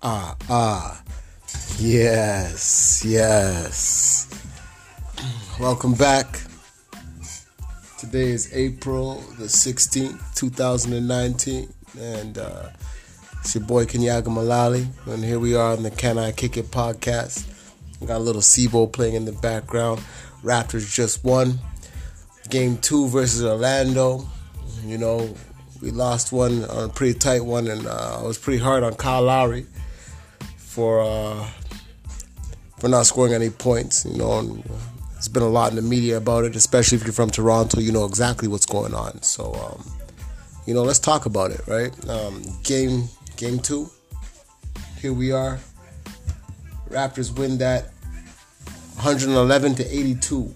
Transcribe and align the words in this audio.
Ah, 0.00 0.36
ah. 0.48 1.02
Yes, 1.80 3.02
yes. 3.04 4.28
Welcome 5.58 5.94
back. 5.94 6.40
Today 7.98 8.28
is 8.28 8.48
April 8.54 9.16
the 9.40 9.46
16th, 9.46 10.36
2019. 10.36 11.68
And 11.98 12.38
uh, 12.38 12.68
it's 13.40 13.56
your 13.56 13.64
boy 13.64 13.86
Kenyaga 13.86 14.26
Malali. 14.26 14.86
And 15.06 15.24
here 15.24 15.40
we 15.40 15.56
are 15.56 15.72
on 15.72 15.82
the 15.82 15.90
Can 15.90 16.16
I 16.16 16.30
Kick 16.30 16.56
It 16.56 16.70
podcast. 16.70 17.44
We 18.00 18.06
got 18.06 18.18
a 18.18 18.22
little 18.22 18.40
SIBO 18.40 18.92
playing 18.92 19.14
in 19.14 19.24
the 19.24 19.32
background. 19.32 20.00
Raptors 20.44 20.94
just 20.94 21.24
won. 21.24 21.58
Game 22.48 22.76
two 22.76 23.08
versus 23.08 23.44
Orlando. 23.44 24.28
You 24.84 24.98
know, 24.98 25.34
we 25.82 25.90
lost 25.90 26.30
one 26.30 26.64
on 26.66 26.84
a 26.84 26.88
pretty 26.88 27.18
tight 27.18 27.44
one, 27.44 27.66
and 27.66 27.84
uh, 27.84 28.20
I 28.20 28.22
was 28.22 28.38
pretty 28.38 28.62
hard 28.62 28.84
on 28.84 28.94
Kyle 28.94 29.22
Lowry 29.22 29.66
for 30.78 31.00
uh, 31.00 31.44
for 32.78 32.86
not 32.86 33.04
scoring 33.04 33.34
any 33.34 33.50
points. 33.50 34.04
You 34.04 34.16
know, 34.16 34.62
there's 35.12 35.26
been 35.26 35.42
a 35.42 35.48
lot 35.48 35.70
in 35.70 35.76
the 35.76 35.82
media 35.82 36.18
about 36.18 36.44
it, 36.44 36.54
especially 36.54 36.98
if 36.98 37.04
you're 37.04 37.12
from 37.12 37.30
Toronto. 37.30 37.80
You 37.80 37.90
know 37.90 38.04
exactly 38.04 38.46
what's 38.46 38.64
going 38.64 38.94
on. 38.94 39.20
So, 39.22 39.52
um, 39.54 39.84
you 40.66 40.74
know, 40.74 40.84
let's 40.84 41.00
talk 41.00 41.26
about 41.26 41.50
it, 41.50 41.62
right? 41.66 41.90
Um, 42.08 42.44
game 42.62 43.08
game 43.36 43.58
two. 43.58 43.90
Here 45.00 45.12
we 45.12 45.32
are. 45.32 45.58
Raptors 46.90 47.36
win 47.36 47.58
that 47.58 47.90
111 49.02 49.74
to 49.74 49.84
82. 49.84 50.54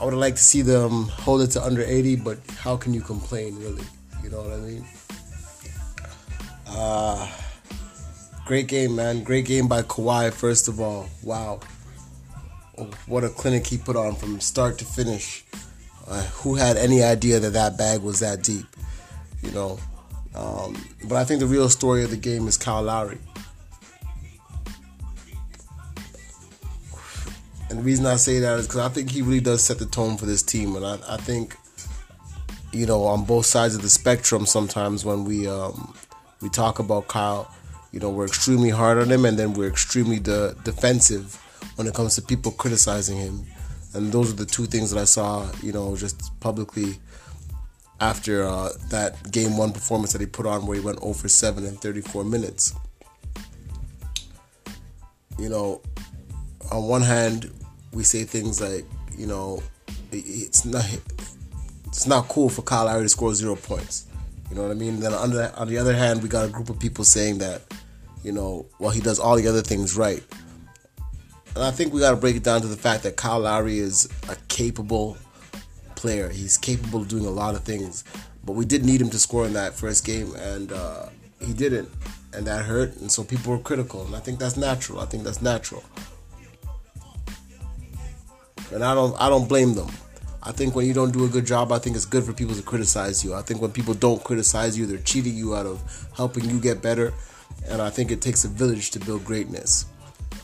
I 0.00 0.04
would 0.04 0.14
have 0.14 0.20
liked 0.20 0.38
to 0.38 0.42
see 0.42 0.62
them 0.62 1.04
hold 1.10 1.42
it 1.42 1.52
to 1.52 1.62
under 1.62 1.82
80, 1.82 2.16
but 2.16 2.38
how 2.58 2.76
can 2.76 2.92
you 2.92 3.02
complain, 3.02 3.56
really? 3.60 3.84
You 4.20 4.30
know 4.30 4.42
what 4.42 4.52
I 4.52 4.56
mean? 4.56 4.84
Uh, 6.66 7.28
great 8.48 8.66
game, 8.66 8.96
man. 8.96 9.22
Great 9.22 9.44
game 9.44 9.68
by 9.68 9.82
Kawhi, 9.82 10.32
first 10.32 10.68
of 10.68 10.80
all. 10.80 11.06
Wow. 11.22 11.60
What 13.06 13.22
a 13.22 13.28
clinic 13.28 13.66
he 13.66 13.76
put 13.76 13.94
on 13.94 14.14
from 14.14 14.40
start 14.40 14.78
to 14.78 14.86
finish. 14.86 15.44
Uh, 16.06 16.22
who 16.40 16.54
had 16.54 16.78
any 16.78 17.02
idea 17.02 17.38
that 17.40 17.52
that 17.52 17.76
bag 17.76 18.00
was 18.00 18.20
that 18.20 18.42
deep? 18.42 18.64
You 19.42 19.50
know? 19.50 19.78
Um, 20.34 20.82
but 21.04 21.16
I 21.16 21.24
think 21.24 21.40
the 21.40 21.46
real 21.46 21.68
story 21.68 22.02
of 22.04 22.08
the 22.08 22.16
game 22.16 22.48
is 22.48 22.56
Kyle 22.56 22.82
Lowry. 22.82 23.18
And 27.68 27.80
the 27.80 27.82
reason 27.82 28.06
I 28.06 28.16
say 28.16 28.38
that 28.38 28.58
is 28.60 28.66
because 28.66 28.80
I 28.80 28.88
think 28.88 29.10
he 29.10 29.20
really 29.20 29.40
does 29.40 29.62
set 29.62 29.78
the 29.78 29.84
tone 29.84 30.16
for 30.16 30.24
this 30.24 30.42
team. 30.42 30.74
And 30.74 30.86
I, 30.86 30.98
I 31.06 31.16
think, 31.18 31.54
you 32.72 32.86
know, 32.86 33.04
on 33.04 33.26
both 33.26 33.44
sides 33.44 33.74
of 33.74 33.82
the 33.82 33.90
spectrum, 33.90 34.46
sometimes 34.46 35.04
when 35.04 35.26
we 35.26 35.46
um, 35.46 35.92
we 36.40 36.48
talk 36.48 36.78
about 36.78 37.08
Kyle, 37.08 37.52
you 37.92 38.00
know, 38.00 38.10
we're 38.10 38.26
extremely 38.26 38.70
hard 38.70 38.98
on 38.98 39.10
him, 39.10 39.24
and 39.24 39.38
then 39.38 39.54
we're 39.54 39.68
extremely 39.68 40.18
de- 40.18 40.54
defensive 40.64 41.34
when 41.76 41.86
it 41.86 41.94
comes 41.94 42.14
to 42.16 42.22
people 42.22 42.52
criticizing 42.52 43.16
him. 43.16 43.44
And 43.94 44.12
those 44.12 44.32
are 44.32 44.36
the 44.36 44.46
two 44.46 44.66
things 44.66 44.90
that 44.90 45.00
I 45.00 45.04
saw, 45.04 45.50
you 45.62 45.72
know, 45.72 45.96
just 45.96 46.38
publicly 46.40 46.98
after 48.00 48.44
uh, 48.44 48.70
that 48.90 49.30
game 49.30 49.56
one 49.56 49.72
performance 49.72 50.12
that 50.12 50.20
he 50.20 50.26
put 50.26 50.46
on 50.46 50.66
where 50.66 50.78
he 50.78 50.84
went 50.84 50.98
over 51.02 51.28
7 51.28 51.64
in 51.64 51.76
34 51.76 52.24
minutes. 52.24 52.74
You 55.38 55.48
know, 55.48 55.80
on 56.70 56.84
one 56.84 57.02
hand, 57.02 57.50
we 57.92 58.04
say 58.04 58.24
things 58.24 58.60
like, 58.60 58.84
you 59.16 59.26
know, 59.26 59.62
it's 60.12 60.64
not 60.64 60.84
it's 61.86 62.06
not 62.06 62.28
cool 62.28 62.48
for 62.48 62.62
Kyle 62.62 62.84
Lowry 62.84 63.02
to 63.02 63.08
score 63.08 63.34
zero 63.34 63.56
points. 63.56 64.07
You 64.50 64.56
know 64.56 64.62
what 64.62 64.70
I 64.70 64.74
mean? 64.74 65.00
Then 65.00 65.12
on 65.12 65.30
the, 65.30 65.54
on 65.56 65.68
the 65.68 65.78
other 65.78 65.94
hand, 65.94 66.22
we 66.22 66.28
got 66.28 66.44
a 66.44 66.48
group 66.48 66.70
of 66.70 66.78
people 66.78 67.04
saying 67.04 67.38
that, 67.38 67.62
you 68.24 68.32
know, 68.32 68.66
well, 68.78 68.90
he 68.90 69.00
does 69.00 69.18
all 69.18 69.36
the 69.36 69.46
other 69.46 69.62
things 69.62 69.96
right. 69.96 70.22
And 71.54 71.64
I 71.64 71.70
think 71.70 71.92
we 71.92 72.00
got 72.00 72.10
to 72.10 72.16
break 72.16 72.36
it 72.36 72.44
down 72.44 72.60
to 72.60 72.68
the 72.68 72.76
fact 72.76 73.02
that 73.02 73.16
Kyle 73.16 73.40
Lowry 73.40 73.78
is 73.78 74.08
a 74.28 74.36
capable 74.48 75.16
player. 75.96 76.28
He's 76.28 76.56
capable 76.56 77.02
of 77.02 77.08
doing 77.08 77.26
a 77.26 77.30
lot 77.30 77.54
of 77.54 77.64
things, 77.64 78.04
but 78.44 78.52
we 78.52 78.64
did 78.64 78.84
need 78.84 79.00
him 79.00 79.10
to 79.10 79.18
score 79.18 79.44
in 79.44 79.52
that 79.54 79.74
first 79.74 80.04
game, 80.04 80.34
and 80.36 80.70
uh, 80.72 81.06
he 81.44 81.52
didn't, 81.52 81.90
and 82.32 82.46
that 82.46 82.64
hurt. 82.64 82.96
And 82.98 83.10
so 83.10 83.24
people 83.24 83.52
were 83.52 83.58
critical, 83.58 84.06
and 84.06 84.14
I 84.14 84.20
think 84.20 84.38
that's 84.38 84.56
natural. 84.56 85.00
I 85.00 85.06
think 85.06 85.24
that's 85.24 85.42
natural, 85.42 85.82
and 88.72 88.84
I 88.84 88.94
don't 88.94 89.20
I 89.20 89.28
don't 89.28 89.48
blame 89.48 89.74
them. 89.74 89.88
I 90.48 90.52
think 90.52 90.74
when 90.74 90.86
you 90.86 90.94
don't 90.94 91.12
do 91.12 91.26
a 91.26 91.28
good 91.28 91.44
job, 91.44 91.72
I 91.72 91.78
think 91.78 91.94
it's 91.94 92.06
good 92.06 92.24
for 92.24 92.32
people 92.32 92.54
to 92.54 92.62
criticize 92.62 93.22
you. 93.22 93.34
I 93.34 93.42
think 93.42 93.60
when 93.60 93.70
people 93.70 93.92
don't 93.92 94.24
criticize 94.24 94.78
you, 94.78 94.86
they're 94.86 94.96
cheating 94.96 95.34
you 95.34 95.54
out 95.54 95.66
of 95.66 96.08
helping 96.16 96.48
you 96.48 96.58
get 96.58 96.80
better, 96.80 97.12
and 97.66 97.82
I 97.82 97.90
think 97.90 98.10
it 98.10 98.22
takes 98.22 98.46
a 98.46 98.48
village 98.48 98.90
to 98.92 98.98
build 98.98 99.26
greatness. 99.26 99.84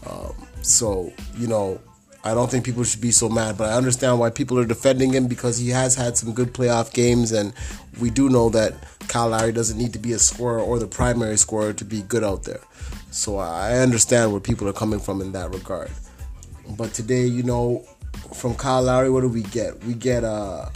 Um, 0.07 0.35
so 0.61 1.11
you 1.39 1.47
know, 1.47 1.81
I 2.23 2.35
don't 2.35 2.51
think 2.51 2.67
people 2.67 2.85
should 2.85 3.01
be 3.01 3.13
so 3.13 3.31
mad, 3.31 3.57
but 3.57 3.71
I 3.71 3.79
understand 3.79 4.19
why 4.19 4.29
people 4.29 4.59
are 4.59 4.67
defending 4.67 5.15
him 5.15 5.27
because 5.27 5.57
he 5.57 5.71
has 5.71 5.95
had 5.95 6.19
some 6.19 6.35
good 6.35 6.53
playoff 6.53 6.93
games, 6.93 7.33
and 7.33 7.55
we 7.99 8.11
do 8.11 8.29
know 8.29 8.51
that 8.51 8.75
Kyle 9.09 9.31
Lowry 9.31 9.53
doesn't 9.53 9.79
need 9.79 9.95
to 9.95 9.99
be 9.99 10.13
a 10.13 10.19
scorer 10.19 10.61
or 10.61 10.79
the 10.79 10.87
primary 10.87 11.39
scorer 11.39 11.73
to 11.73 11.85
be 11.85 12.03
good 12.03 12.23
out 12.23 12.45
there. 12.45 12.61
So 13.11 13.39
I 13.39 13.79
understand 13.79 14.33
where 14.33 14.41
people 14.41 14.69
are 14.69 14.75
coming 14.75 15.01
from 15.01 15.23
in 15.23 15.33
that 15.33 15.51
regard. 15.55 15.91
But 16.77 16.93
today, 16.93 17.27
you 17.27 17.43
know, 17.43 17.87
from 18.45 18.55
Kyle 18.55 18.83
Lowry, 18.83 19.09
what 19.09 19.23
do 19.23 19.31
we 19.31 19.41
get? 19.41 19.83
We 19.85 19.95
get 19.95 20.23
uh 20.23 20.69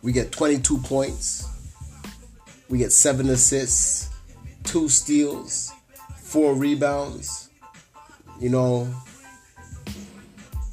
we 0.00 0.12
get 0.12 0.30
22 0.30 0.78
points. 0.78 1.44
We 2.68 2.78
get 2.78 2.92
7 2.92 3.28
assists, 3.28 4.08
2 4.62 4.88
steals, 4.88 5.72
4 6.18 6.54
rebounds. 6.54 7.50
You 8.38 8.50
know, 8.50 8.94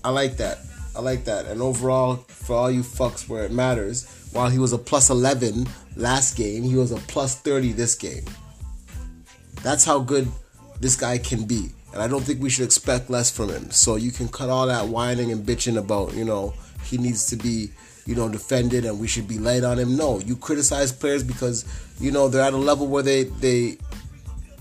I 0.03 0.11
like 0.11 0.37
that. 0.37 0.59
I 0.95 0.99
like 0.99 1.25
that. 1.25 1.47
And 1.47 1.59
overall, 1.59 2.17
for 2.27 2.55
all 2.55 2.69
you 2.69 2.81
fucks 2.81 3.27
where 3.27 3.45
it 3.45 3.51
matters, 3.51 4.29
while 4.31 4.51
he 4.51 4.59
was 4.59 4.73
a 4.73 4.77
plus 4.77 5.09
11 5.09 5.67
last 5.95 6.37
game, 6.37 6.61
he 6.61 6.75
was 6.75 6.91
a 6.91 6.97
plus 6.97 7.33
30 7.35 7.71
this 7.71 7.95
game. 7.95 8.25
That's 9.63 9.83
how 9.83 10.01
good 10.01 10.27
this 10.79 10.95
guy 10.95 11.17
can 11.17 11.45
be. 11.45 11.71
And 11.93 12.01
I 12.01 12.07
don't 12.07 12.23
think 12.23 12.41
we 12.41 12.49
should 12.49 12.65
expect 12.65 13.09
less 13.09 13.31
from 13.31 13.49
him. 13.49 13.71
So 13.71 13.95
you 13.95 14.11
can 14.11 14.27
cut 14.27 14.49
all 14.49 14.67
that 14.67 14.87
whining 14.87 15.31
and 15.31 15.45
bitching 15.45 15.77
about, 15.77 16.13
you 16.13 16.23
know, 16.23 16.53
he 16.83 16.97
needs 16.97 17.25
to 17.27 17.35
be, 17.35 17.71
you 18.05 18.15
know, 18.15 18.29
defended 18.29 18.85
and 18.85 18.99
we 18.99 19.07
should 19.07 19.27
be 19.27 19.37
light 19.37 19.63
on 19.63 19.79
him. 19.79 19.97
No, 19.97 20.19
you 20.19 20.35
criticize 20.35 20.91
players 20.91 21.23
because, 21.23 21.65
you 21.99 22.11
know, 22.11 22.27
they're 22.27 22.43
at 22.43 22.53
a 22.53 22.57
level 22.57 22.87
where 22.87 23.03
they 23.03 23.23
they 23.23 23.77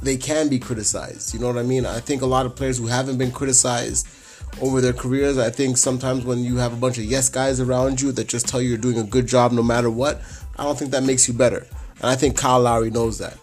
they 0.02 0.16
can 0.16 0.48
be 0.48 0.58
criticized. 0.58 1.34
You 1.34 1.40
know 1.40 1.48
what 1.48 1.58
I 1.58 1.62
mean? 1.62 1.84
I 1.84 2.00
think 2.00 2.22
a 2.22 2.26
lot 2.26 2.46
of 2.46 2.56
players 2.56 2.78
who 2.78 2.86
haven't 2.86 3.18
been 3.18 3.32
criticized 3.32 4.06
over 4.60 4.80
their 4.80 4.92
careers. 4.92 5.38
I 5.38 5.50
think 5.50 5.76
sometimes 5.76 6.24
when 6.24 6.38
you 6.40 6.56
have 6.56 6.72
a 6.72 6.76
bunch 6.76 6.98
of 6.98 7.04
yes 7.04 7.28
guys 7.28 7.60
around 7.60 8.00
you 8.00 8.12
that 8.12 8.28
just 8.28 8.48
tell 8.48 8.60
you 8.60 8.70
you're 8.70 8.78
doing 8.78 8.98
a 8.98 9.04
good 9.04 9.26
job 9.26 9.52
no 9.52 9.62
matter 9.62 9.90
what, 9.90 10.22
I 10.56 10.64
don't 10.64 10.78
think 10.78 10.90
that 10.92 11.02
makes 11.02 11.28
you 11.28 11.34
better. 11.34 11.66
And 12.00 12.06
I 12.06 12.16
think 12.16 12.36
Kyle 12.36 12.60
Lowry 12.60 12.90
knows 12.90 13.18
that. 13.18 13.36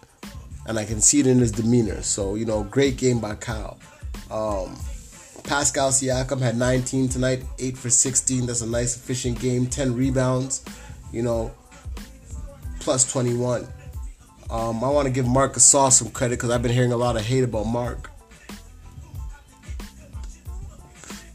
And 0.66 0.80
I 0.80 0.86
can 0.86 1.00
see 1.02 1.20
it 1.20 1.28
in 1.28 1.40
his 1.40 1.52
demeanor. 1.52 2.02
So, 2.02 2.36
you 2.36 2.46
know, 2.46 2.64
great 2.64 2.98
game 2.98 3.20
by 3.20 3.36
Kyle. 3.36 3.78
Um, 4.32 4.78
Pascal 5.44 5.90
Siakam 5.90 6.42
had 6.42 6.58
19 6.58 7.08
tonight, 7.10 7.44
8 7.60 7.78
for 7.78 7.90
16. 7.90 8.48
That's 8.48 8.62
a 8.62 8.68
nice, 8.68 8.96
efficient 8.96 9.40
game. 9.40 9.68
10 9.68 9.96
rebounds, 9.96 10.66
you 11.12 11.22
know, 11.22 11.54
plus 12.80 13.12
21. 13.12 13.68
Um, 14.50 14.84
I 14.84 14.90
want 14.90 15.08
to 15.08 15.12
give 15.12 15.28
Marc 15.28 15.54
Gasol 15.54 15.92
some 15.92 16.10
credit 16.10 16.38
because 16.38 16.50
I've 16.50 16.62
been 16.62 16.72
hearing 16.72 16.92
a 16.92 16.98
lot 16.98 17.16
of 17.16 17.24
hate 17.24 17.44
about 17.44 17.66
Mark. 17.66 18.12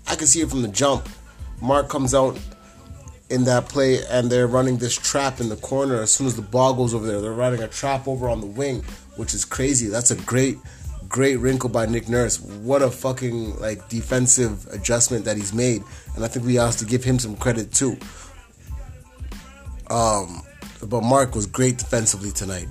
I 0.07 0.17
can 0.17 0.27
see 0.27 0.41
it 0.41 0.51
from 0.51 0.63
the 0.63 0.69
jump. 0.69 1.09
Mark 1.61 1.89
comes 1.89 2.15
out 2.15 2.39
in 3.31 3.45
that 3.45 3.69
play 3.69 4.05
and 4.07 4.31
they're 4.31 4.49
running 4.49 4.77
this 4.77 4.97
trap 4.97 5.41
in 5.41 5.49
the 5.49 5.57
corner 5.57 6.03
as 6.03 6.13
soon 6.13 6.27
as 6.27 6.35
the 6.35 6.43
ball 6.43 6.75
goes 6.75 6.95
over 6.95 7.07
there. 7.07 7.21
They're 7.21 7.33
running 7.33 7.63
a 7.63 7.69
trap 7.69 8.09
over 8.09 8.29
on 8.29 8.41
the 8.41 8.47
wing, 8.47 8.85
which 9.21 9.35
is 9.35 9.45
crazy. 9.45 9.87
That's 9.87 10.11
a 10.11 10.17
great, 10.17 10.59
great 11.09 11.37
wrinkle 11.37 11.71
by 11.71 11.87
Nick 11.87 12.09
Nurse. 12.09 12.41
What 12.41 12.83
a 12.83 12.91
fucking 12.91 13.61
like 13.61 13.89
defensive 13.89 14.67
adjustment 14.73 15.25
that 15.27 15.37
he's 15.37 15.53
made. 15.53 15.85
And 16.17 16.25
I 16.25 16.29
think 16.29 16.45
we 16.45 16.57
have 16.57 16.77
to 16.79 16.85
give 16.85 17.05
him 17.05 17.19
some 17.19 17.37
credit 17.37 17.73
too. 17.73 17.97
Um, 19.91 20.43
but 20.87 21.03
Mark 21.03 21.35
was 21.35 21.47
great 21.47 21.79
defensively 21.79 22.33
tonight. 22.33 22.67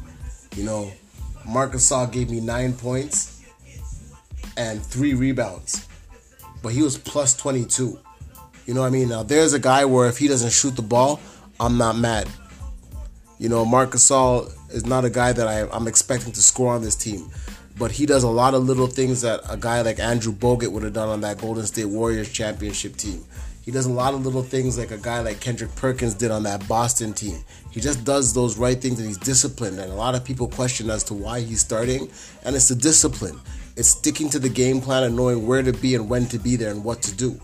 You 0.55 0.63
know, 0.63 0.91
Marc 1.47 1.73
Gasol 1.73 2.11
gave 2.11 2.29
me 2.29 2.41
nine 2.41 2.73
points 2.73 3.43
and 4.57 4.83
three 4.83 5.13
rebounds 5.13 5.85
but 6.61 6.73
he 6.73 6.81
was 6.81 6.97
plus 6.97 7.35
22. 7.35 7.99
You 8.65 8.73
know 8.73 8.81
what 8.81 8.87
I 8.87 8.89
mean? 8.89 9.09
Now, 9.09 9.23
there's 9.23 9.53
a 9.53 9.59
guy 9.59 9.85
where 9.85 10.07
if 10.07 10.17
he 10.17 10.27
doesn't 10.27 10.51
shoot 10.51 10.75
the 10.75 10.81
ball, 10.81 11.19
I'm 11.59 11.77
not 11.77 11.97
mad. 11.97 12.27
You 13.37 13.49
know, 13.49 13.65
Marc 13.65 13.91
Gasol 13.91 14.53
is 14.71 14.85
not 14.85 15.05
a 15.05 15.09
guy 15.09 15.31
that 15.31 15.47
I, 15.47 15.67
I'm 15.75 15.87
expecting 15.87 16.31
to 16.33 16.41
score 16.41 16.73
on 16.73 16.81
this 16.81 16.95
team. 16.95 17.29
But 17.77 17.91
he 17.91 18.05
does 18.05 18.23
a 18.23 18.29
lot 18.29 18.53
of 18.53 18.63
little 18.63 18.87
things 18.87 19.21
that 19.21 19.41
a 19.49 19.55
guy 19.55 19.81
like 19.81 19.99
Andrew 19.99 20.33
Bogut 20.33 20.71
would 20.71 20.83
have 20.83 20.93
done 20.93 21.07
on 21.07 21.21
that 21.21 21.39
Golden 21.39 21.65
State 21.65 21.85
Warriors 21.85 22.31
championship 22.31 22.97
team. 22.97 23.23
He 23.63 23.71
does 23.71 23.85
a 23.85 23.91
lot 23.91 24.13
of 24.13 24.25
little 24.25 24.41
things 24.41 24.77
like 24.77 24.91
a 24.91 24.97
guy 24.97 25.19
like 25.19 25.39
Kendrick 25.39 25.73
Perkins 25.75 26.15
did 26.15 26.31
on 26.31 26.43
that 26.43 26.67
Boston 26.67 27.13
team. 27.13 27.37
He 27.71 27.79
just 27.79 28.03
does 28.03 28.33
those 28.33 28.57
right 28.57 28.81
things 28.81 28.97
and 28.97 29.07
he's 29.07 29.17
disciplined. 29.17 29.79
And 29.79 29.91
a 29.91 29.95
lot 29.95 30.15
of 30.15 30.25
people 30.25 30.47
question 30.47 30.89
as 30.89 31.03
to 31.05 31.13
why 31.13 31.41
he's 31.41 31.61
starting. 31.61 32.09
And 32.43 32.55
it's 32.55 32.67
the 32.67 32.75
discipline. 32.75 33.39
It's 33.77 33.89
sticking 33.89 34.29
to 34.31 34.39
the 34.39 34.49
game 34.49 34.81
plan 34.81 35.03
and 35.03 35.15
knowing 35.15 35.45
where 35.45 35.61
to 35.61 35.71
be 35.71 35.95
and 35.95 36.09
when 36.09 36.25
to 36.29 36.39
be 36.39 36.55
there 36.55 36.71
and 36.71 36.83
what 36.83 37.01
to 37.03 37.15
do. 37.15 37.39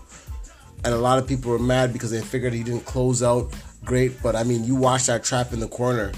And 0.84 0.92
a 0.92 0.98
lot 0.98 1.18
of 1.18 1.26
people 1.26 1.50
were 1.50 1.58
mad 1.58 1.92
because 1.92 2.10
they 2.10 2.20
figured 2.20 2.52
he 2.52 2.62
didn't 2.62 2.84
close 2.84 3.22
out 3.22 3.54
great. 3.84 4.20
But 4.22 4.36
I 4.36 4.42
mean, 4.42 4.64
you 4.64 4.74
watch 4.74 5.06
that 5.06 5.24
trap 5.24 5.52
in 5.52 5.60
the 5.60 5.68
corner 5.68 6.12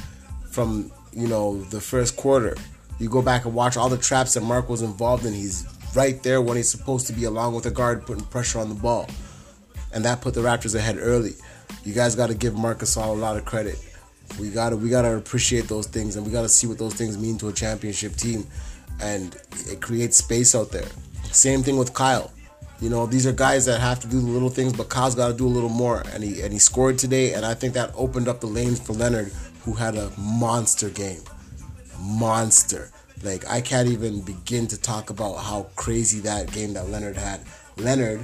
from, 0.51 0.91
you 1.19 1.29
know, 1.29 1.61
the 1.65 1.81
first 1.81 2.17
quarter. 2.17 2.56
You 2.99 3.09
go 3.09 3.23
back 3.23 3.44
and 3.44 3.55
watch 3.55 3.76
all 3.76 3.88
the 3.88 3.99
traps 3.99 4.35
that 4.35 4.43
Mark 4.43 4.69
was 4.69 4.82
involved 4.82 5.25
in. 5.25 5.32
He's 5.32 5.67
right 5.94 6.23
there 6.23 6.41
when 6.41 6.56
he's 6.56 6.70
supposed 6.70 7.06
to 7.09 7.12
be, 7.12 7.25
along 7.25 7.55
with 7.55 7.65
the 7.65 7.70
guard, 7.70 8.06
putting 8.06 8.25
pressure 8.25 8.59
on 8.59 8.69
the 8.69 8.75
ball. 8.75 9.09
And 9.93 10.05
that 10.05 10.20
put 10.20 10.35
the 10.35 10.41
Raptors 10.41 10.75
ahead 10.75 10.97
early. 10.99 11.32
You 11.85 11.94
guys 11.94 12.15
got 12.15 12.29
to 12.29 12.35
give 12.35 12.56
Marc 12.56 12.81
Gasol 12.81 13.09
a 13.09 13.12
lot 13.12 13.37
of 13.37 13.44
credit. 13.44 13.79
We 14.38 14.50
gotta 14.50 14.76
we 14.76 14.91
gotta 14.91 15.17
appreciate 15.17 15.69
those 15.69 15.87
things, 15.87 16.17
and 16.17 16.26
we 16.26 16.31
gotta 16.31 16.50
see 16.50 16.67
what 16.67 16.79
those 16.79 16.94
things 16.94 17.17
mean 17.17 17.38
to 17.38 17.49
a 17.49 17.53
championship 17.53 18.14
team, 18.14 18.47
and 19.00 19.35
it 19.71 19.81
creates 19.81 20.19
space 20.19 20.55
out 20.55 20.71
there. 20.71 20.87
Same 21.25 21.62
thing 21.62 21.79
with 21.79 21.94
Kyle. 21.94 22.31
You 22.81 22.91
know, 22.91 23.06
these 23.06 23.26
are 23.26 23.32
guys 23.32 23.64
that 23.67 23.81
have 23.81 24.00
to 24.00 24.06
do 24.06 24.21
the 24.21 24.26
little 24.26 24.50
things, 24.50 24.73
but 24.73 24.88
Kyle's 24.88 25.14
got 25.14 25.29
to 25.29 25.35
do 25.35 25.47
a 25.47 25.49
little 25.49 25.71
more, 25.71 26.03
and 26.12 26.23
he 26.23 26.43
and 26.43 26.53
he 26.53 26.59
scored 26.59 26.99
today, 26.99 27.32
and 27.32 27.44
I 27.44 27.55
think 27.55 27.75
that 27.75 27.91
opened 27.94 28.29
up 28.29 28.41
the 28.41 28.47
lanes 28.47 28.79
for 28.79 28.93
Leonard, 28.93 29.32
who 29.69 29.75
had 29.75 29.97
a 29.97 30.11
monster 30.19 30.88
game, 30.88 31.20
monster. 32.00 32.91
Like 33.23 33.47
I 33.50 33.61
can't 33.61 33.88
even 33.88 34.23
begin 34.23 34.67
to 34.69 34.81
talk 34.81 35.11
about 35.11 35.35
how 35.35 35.67
crazy 35.76 36.20
that 36.20 36.50
game 36.53 36.73
that 36.73 36.88
Leonard 36.88 37.17
had. 37.17 37.41
Leonard 37.76 38.20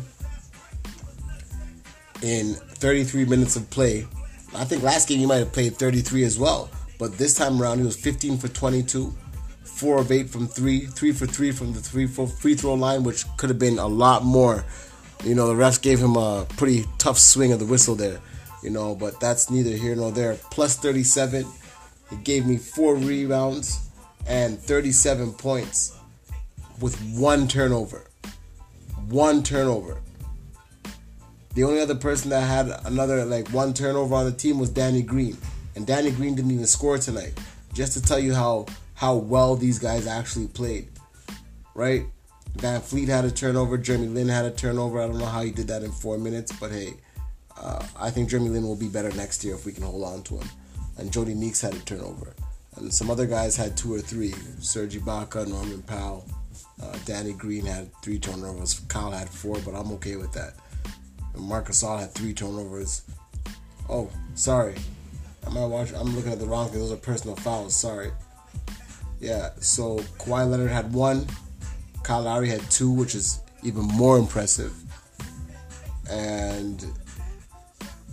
in 2.22 2.54
33 2.54 3.26
minutes 3.26 3.56
of 3.56 3.68
play. 3.68 4.06
I 4.54 4.64
think 4.64 4.82
last 4.82 5.08
game 5.08 5.18
he 5.18 5.26
might 5.26 5.36
have 5.36 5.52
played 5.52 5.76
33 5.76 6.24
as 6.24 6.38
well, 6.38 6.70
but 6.98 7.18
this 7.18 7.34
time 7.34 7.60
around 7.60 7.78
he 7.78 7.84
was 7.84 7.96
15 7.96 8.38
for 8.38 8.48
22, 8.48 9.12
four 9.64 9.98
of 9.98 10.10
eight 10.10 10.30
from 10.30 10.46
three, 10.46 10.86
three 10.86 11.12
for 11.12 11.26
three 11.26 11.52
from 11.52 11.74
the 11.74 11.80
three 11.80 12.06
free 12.06 12.54
throw 12.54 12.72
line, 12.72 13.04
which 13.04 13.24
could 13.36 13.50
have 13.50 13.58
been 13.58 13.78
a 13.78 13.86
lot 13.86 14.24
more. 14.24 14.64
You 15.22 15.34
know, 15.34 15.48
the 15.48 15.62
refs 15.62 15.80
gave 15.80 15.98
him 15.98 16.16
a 16.16 16.46
pretty 16.56 16.86
tough 16.96 17.18
swing 17.18 17.52
of 17.52 17.58
the 17.58 17.66
whistle 17.66 17.96
there. 17.96 18.20
You 18.64 18.70
know, 18.70 18.94
but 18.94 19.20
that's 19.20 19.50
neither 19.50 19.76
here 19.76 19.94
nor 19.94 20.10
there. 20.10 20.34
Plus 20.50 20.76
37. 20.76 21.46
He 22.10 22.16
gave 22.16 22.46
me 22.46 22.56
four 22.56 22.96
rebounds 22.96 23.88
and 24.26 24.58
37 24.58 25.32
points 25.34 25.96
with 26.80 26.98
one 27.14 27.46
turnover. 27.46 28.06
One 29.08 29.42
turnover. 29.42 30.00
The 31.54 31.64
only 31.64 31.80
other 31.80 31.94
person 31.94 32.30
that 32.30 32.40
had 32.40 32.80
another 32.86 33.24
like 33.24 33.48
one 33.50 33.74
turnover 33.74 34.14
on 34.14 34.24
the 34.24 34.32
team 34.32 34.58
was 34.58 34.70
Danny 34.70 35.02
Green, 35.02 35.36
and 35.76 35.86
Danny 35.86 36.10
Green 36.10 36.34
didn't 36.34 36.50
even 36.50 36.66
score 36.66 36.98
tonight. 36.98 37.38
Just 37.74 37.92
to 37.92 38.02
tell 38.02 38.18
you 38.18 38.34
how 38.34 38.66
how 38.94 39.14
well 39.16 39.54
these 39.54 39.78
guys 39.78 40.06
actually 40.06 40.48
played, 40.48 40.88
right? 41.74 42.06
VanVleet 42.56 43.08
had 43.08 43.24
a 43.24 43.30
turnover. 43.30 43.76
Jeremy 43.78 44.08
Lin 44.08 44.28
had 44.28 44.44
a 44.44 44.50
turnover. 44.50 45.00
I 45.00 45.06
don't 45.06 45.18
know 45.18 45.26
how 45.26 45.42
he 45.42 45.50
did 45.50 45.68
that 45.68 45.82
in 45.82 45.92
four 45.92 46.18
minutes, 46.18 46.52
but 46.52 46.72
hey, 46.72 46.94
uh, 47.60 47.84
I 47.98 48.10
think 48.10 48.28
Jeremy 48.28 48.50
Lin 48.50 48.64
will 48.64 48.76
be 48.76 48.88
better 48.88 49.10
next 49.12 49.44
year 49.44 49.54
if 49.54 49.64
we 49.66 49.72
can 49.72 49.84
hold 49.84 50.04
on 50.04 50.22
to 50.24 50.38
him. 50.38 50.48
And 50.98 51.12
Jody 51.12 51.34
Meeks 51.34 51.60
had 51.60 51.74
a 51.74 51.78
turnover. 51.80 52.34
And 52.76 52.92
some 52.92 53.10
other 53.10 53.26
guys 53.26 53.56
had 53.56 53.76
two 53.76 53.94
or 53.94 54.00
three. 54.00 54.34
Serge 54.58 54.96
Ibaka, 54.98 55.46
Norman 55.46 55.82
Powell, 55.82 56.26
uh, 56.82 56.96
Danny 57.04 57.32
Green 57.32 57.64
had 57.64 57.90
three 58.02 58.18
turnovers. 58.18 58.80
Kyle 58.88 59.10
had 59.10 59.28
four, 59.28 59.58
but 59.64 59.74
I'm 59.74 59.92
okay 59.92 60.16
with 60.16 60.32
that. 60.32 60.54
And 61.34 61.42
Marc 61.42 61.68
Gasol 61.68 62.00
had 62.00 62.12
three 62.12 62.32
turnovers. 62.32 63.02
Oh, 63.88 64.10
sorry. 64.34 64.74
Am 65.46 65.56
I 65.56 65.64
watching? 65.66 65.96
I'm 65.96 66.14
looking 66.16 66.32
at 66.32 66.38
the 66.38 66.46
wrong 66.46 66.68
thing. 66.68 66.80
Those 66.80 66.92
are 66.92 66.96
personal 66.96 67.36
fouls. 67.36 67.76
Sorry. 67.76 68.10
Yeah. 69.20 69.50
So 69.58 69.98
Kawhi 70.18 70.48
Leonard 70.48 70.70
had 70.70 70.92
one. 70.92 71.26
Kyle 72.02 72.22
Lowry 72.22 72.48
had 72.48 72.60
two, 72.70 72.90
which 72.90 73.14
is 73.14 73.40
even 73.62 73.82
more 73.82 74.18
impressive. 74.18 74.74
And 76.10 76.84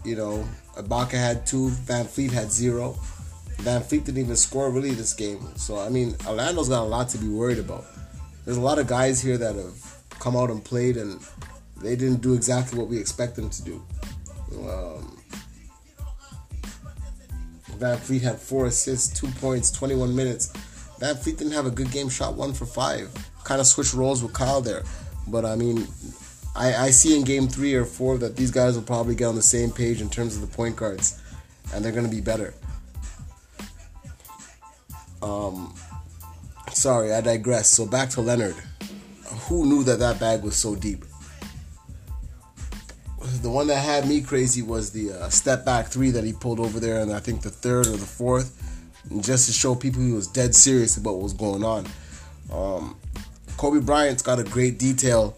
you 0.03 0.15
know, 0.15 0.47
Ibaka 0.75 1.11
had 1.11 1.45
two. 1.45 1.69
VanVleet 1.69 2.31
had 2.31 2.51
zero. 2.51 2.95
VanVleet 3.57 4.05
didn't 4.05 4.17
even 4.17 4.35
score 4.35 4.71
really 4.71 4.91
this 4.91 5.13
game. 5.13 5.39
So 5.55 5.79
I 5.79 5.89
mean, 5.89 6.15
Orlando's 6.27 6.69
got 6.69 6.83
a 6.83 6.85
lot 6.85 7.09
to 7.09 7.17
be 7.17 7.27
worried 7.27 7.59
about. 7.59 7.85
There's 8.45 8.57
a 8.57 8.61
lot 8.61 8.79
of 8.79 8.87
guys 8.87 9.21
here 9.21 9.37
that 9.37 9.55
have 9.55 10.19
come 10.19 10.35
out 10.35 10.49
and 10.49 10.63
played, 10.63 10.97
and 10.97 11.19
they 11.81 11.95
didn't 11.95 12.21
do 12.21 12.33
exactly 12.33 12.79
what 12.79 12.87
we 12.87 12.97
expect 12.97 13.35
them 13.35 13.49
to 13.49 13.63
do. 13.63 13.83
Um, 14.53 15.17
VanVleet 17.77 18.21
had 18.21 18.39
four 18.39 18.65
assists, 18.67 19.19
two 19.19 19.27
points, 19.39 19.71
21 19.71 20.15
minutes. 20.15 20.53
VanVleet 20.99 21.37
didn't 21.37 21.53
have 21.53 21.65
a 21.65 21.71
good 21.71 21.91
game, 21.91 22.09
shot 22.09 22.35
one 22.35 22.53
for 22.53 22.65
five. 22.65 23.11
Kind 23.43 23.59
of 23.59 23.67
switched 23.67 23.93
roles 23.93 24.21
with 24.21 24.33
Kyle 24.33 24.61
there. 24.61 24.83
But 25.27 25.45
I 25.45 25.55
mean, 25.55 25.87
I, 26.55 26.75
I 26.75 26.89
see 26.91 27.15
in 27.15 27.23
game 27.23 27.47
three 27.47 27.75
or 27.75 27.85
four 27.85 28.17
that 28.17 28.35
these 28.35 28.51
guys 28.51 28.75
will 28.75 28.83
probably 28.83 29.15
get 29.15 29.25
on 29.25 29.35
the 29.35 29.41
same 29.41 29.71
page 29.71 30.01
in 30.01 30.09
terms 30.09 30.35
of 30.35 30.41
the 30.41 30.55
point 30.55 30.75
guards, 30.75 31.21
and 31.73 31.83
they're 31.83 31.91
going 31.91 32.05
to 32.05 32.11
be 32.11 32.21
better. 32.21 32.53
Um, 35.21 35.73
sorry, 36.73 37.13
I 37.13 37.21
digress. 37.21 37.69
So 37.69 37.85
back 37.85 38.09
to 38.11 38.21
Leonard. 38.21 38.55
Who 39.47 39.65
knew 39.65 39.83
that 39.83 39.99
that 39.99 40.19
bag 40.19 40.43
was 40.43 40.55
so 40.55 40.75
deep? 40.75 41.05
The 43.41 43.49
one 43.49 43.67
that 43.67 43.77
had 43.77 44.07
me 44.07 44.21
crazy 44.21 44.61
was 44.61 44.91
the 44.91 45.13
uh, 45.13 45.29
step 45.29 45.63
back 45.63 45.87
three 45.87 46.11
that 46.11 46.23
he 46.23 46.33
pulled 46.33 46.59
over 46.59 46.79
there, 46.79 46.99
and 47.01 47.13
I 47.13 47.19
think 47.19 47.41
the 47.41 47.49
third 47.49 47.87
or 47.87 47.91
the 47.91 48.05
fourth, 48.05 48.57
just 49.21 49.45
to 49.47 49.53
show 49.53 49.73
people 49.73 50.01
he 50.01 50.11
was 50.11 50.27
dead 50.27 50.53
serious 50.53 50.97
about 50.97 51.13
what 51.13 51.23
was 51.23 51.33
going 51.33 51.63
on. 51.63 51.87
Um, 52.51 52.97
Kobe 53.57 53.79
Bryant's 53.79 54.21
got 54.21 54.39
a 54.39 54.43
great 54.43 54.77
detail. 54.77 55.37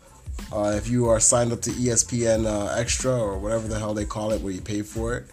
Uh, 0.51 0.73
if 0.75 0.87
you 0.87 1.09
are 1.09 1.19
signed 1.19 1.51
up 1.51 1.61
to 1.61 1.71
ESPN 1.71 2.45
uh, 2.45 2.75
Extra 2.75 3.11
or 3.11 3.39
whatever 3.39 3.67
the 3.67 3.79
hell 3.79 3.93
they 3.93 4.05
call 4.05 4.31
it, 4.31 4.41
where 4.41 4.53
you 4.53 4.61
pay 4.61 4.81
for 4.81 5.15
it, 5.15 5.25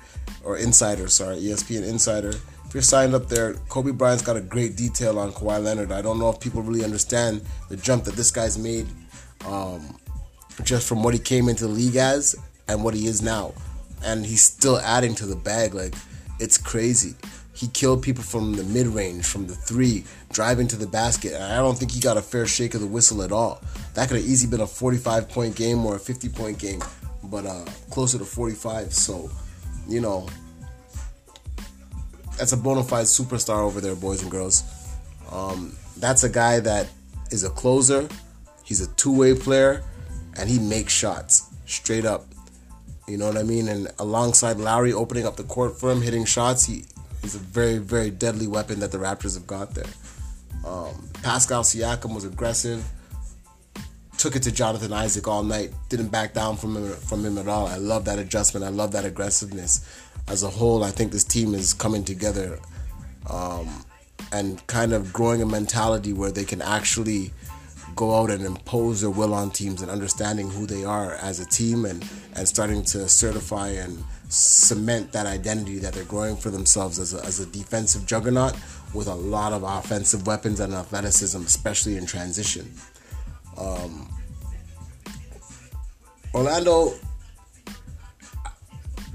or 0.44 0.56
Insider, 0.56 1.08
sorry, 1.08 1.36
ESPN 1.36 1.86
Insider 1.86 2.32
if 2.70 2.74
you're 2.74 2.84
signed 2.84 3.16
up 3.16 3.26
there, 3.26 3.54
Kobe 3.68 3.90
Bryant's 3.90 4.22
got 4.22 4.36
a 4.36 4.40
great 4.40 4.76
detail 4.76 5.18
on 5.18 5.32
Kawhi 5.32 5.60
Leonard. 5.60 5.90
I 5.90 6.02
don't 6.02 6.20
know 6.20 6.28
if 6.28 6.38
people 6.38 6.62
really 6.62 6.84
understand 6.84 7.42
the 7.68 7.76
jump 7.76 8.04
that 8.04 8.14
this 8.14 8.30
guy's 8.30 8.56
made 8.56 8.86
um, 9.44 9.98
just 10.62 10.86
from 10.86 11.02
what 11.02 11.12
he 11.12 11.18
came 11.18 11.48
into 11.48 11.66
the 11.66 11.72
league 11.72 11.96
as 11.96 12.36
and 12.68 12.84
what 12.84 12.94
he 12.94 13.08
is 13.08 13.22
now. 13.22 13.54
And 14.04 14.24
he's 14.24 14.44
still 14.44 14.78
adding 14.78 15.16
to 15.16 15.26
the 15.26 15.34
bag. 15.34 15.74
Like, 15.74 15.96
it's 16.38 16.56
crazy. 16.58 17.16
He 17.60 17.68
killed 17.68 18.02
people 18.02 18.24
from 18.24 18.54
the 18.54 18.64
mid 18.64 18.86
range, 18.86 19.26
from 19.26 19.46
the 19.46 19.54
three, 19.54 20.04
driving 20.32 20.66
to 20.68 20.76
the 20.76 20.86
basket. 20.86 21.34
And 21.34 21.44
I 21.44 21.56
don't 21.56 21.78
think 21.78 21.90
he 21.90 22.00
got 22.00 22.16
a 22.16 22.22
fair 22.22 22.46
shake 22.46 22.72
of 22.72 22.80
the 22.80 22.86
whistle 22.86 23.22
at 23.22 23.32
all. 23.32 23.60
That 23.92 24.08
could 24.08 24.16
have 24.16 24.26
easily 24.26 24.50
been 24.50 24.62
a 24.62 24.66
45 24.66 25.28
point 25.28 25.56
game 25.56 25.84
or 25.84 25.96
a 25.96 25.98
50 25.98 26.30
point 26.30 26.58
game, 26.58 26.80
but 27.24 27.44
uh, 27.44 27.66
closer 27.90 28.16
to 28.16 28.24
45. 28.24 28.94
So, 28.94 29.30
you 29.86 30.00
know, 30.00 30.26
that's 32.38 32.52
a 32.52 32.56
bona 32.56 32.82
fide 32.82 33.04
superstar 33.04 33.58
over 33.58 33.82
there, 33.82 33.94
boys 33.94 34.22
and 34.22 34.30
girls. 34.30 34.64
Um, 35.30 35.76
that's 35.98 36.24
a 36.24 36.30
guy 36.30 36.60
that 36.60 36.88
is 37.30 37.44
a 37.44 37.50
closer. 37.50 38.08
He's 38.64 38.80
a 38.80 38.90
two-way 38.94 39.34
player, 39.34 39.84
and 40.38 40.48
he 40.48 40.58
makes 40.58 40.94
shots 40.94 41.50
straight 41.66 42.06
up. 42.06 42.24
You 43.06 43.18
know 43.18 43.26
what 43.26 43.36
I 43.36 43.42
mean? 43.42 43.68
And 43.68 43.88
alongside 43.98 44.56
Lowry 44.56 44.94
opening 44.94 45.26
up 45.26 45.36
the 45.36 45.44
court 45.44 45.78
for 45.78 45.90
him, 45.90 46.00
hitting 46.00 46.24
shots, 46.24 46.64
he 46.64 46.84
he's 47.22 47.34
a 47.34 47.38
very, 47.38 47.78
very 47.78 48.10
deadly 48.10 48.46
weapon 48.46 48.80
that 48.80 48.92
the 48.92 48.98
Raptors 48.98 49.34
have 49.34 49.46
got 49.46 49.74
there. 49.74 49.84
Um, 50.66 51.08
Pascal 51.22 51.62
Siakam 51.62 52.14
was 52.14 52.24
aggressive, 52.24 52.84
took 54.18 54.36
it 54.36 54.42
to 54.42 54.52
Jonathan 54.52 54.92
Isaac 54.92 55.26
all 55.26 55.42
night, 55.42 55.72
didn't 55.88 56.08
back 56.08 56.34
down 56.34 56.56
from 56.56 56.76
him, 56.76 56.92
from 56.92 57.24
him 57.24 57.38
at 57.38 57.48
all. 57.48 57.66
I 57.66 57.76
love 57.76 58.04
that 58.04 58.18
adjustment. 58.18 58.64
I 58.64 58.68
love 58.68 58.92
that 58.92 59.04
aggressiveness 59.04 59.86
as 60.30 60.44
a 60.44 60.48
whole, 60.48 60.84
I 60.84 60.90
think 60.90 61.12
this 61.12 61.24
team 61.24 61.54
is 61.54 61.74
coming 61.74 62.04
together 62.04 62.58
um, 63.28 63.84
and 64.32 64.64
kind 64.68 64.92
of 64.92 65.12
growing 65.12 65.42
a 65.42 65.46
mentality 65.46 66.12
where 66.12 66.30
they 66.30 66.44
can 66.44 66.62
actually 66.62 67.32
go 68.00 68.14
out 68.14 68.30
and 68.30 68.46
impose 68.46 69.02
their 69.02 69.10
will 69.10 69.34
on 69.34 69.50
teams 69.50 69.82
and 69.82 69.90
understanding 69.90 70.48
who 70.48 70.64
they 70.64 70.86
are 70.86 71.16
as 71.16 71.38
a 71.38 71.44
team 71.44 71.84
and, 71.84 72.02
and 72.34 72.48
starting 72.48 72.82
to 72.82 73.06
certify 73.06 73.68
and 73.68 74.02
cement 74.30 75.12
that 75.12 75.26
identity 75.26 75.78
that 75.78 75.92
they're 75.92 76.04
growing 76.04 76.34
for 76.34 76.48
themselves 76.48 76.98
as 76.98 77.12
a, 77.12 77.22
as 77.26 77.40
a 77.40 77.46
defensive 77.46 78.06
juggernaut 78.06 78.56
with 78.94 79.06
a 79.06 79.14
lot 79.14 79.52
of 79.52 79.62
offensive 79.64 80.26
weapons 80.26 80.60
and 80.60 80.72
athleticism, 80.72 81.42
especially 81.42 81.98
in 81.98 82.06
transition. 82.06 82.72
Um, 83.58 84.08
Orlando 86.32 86.94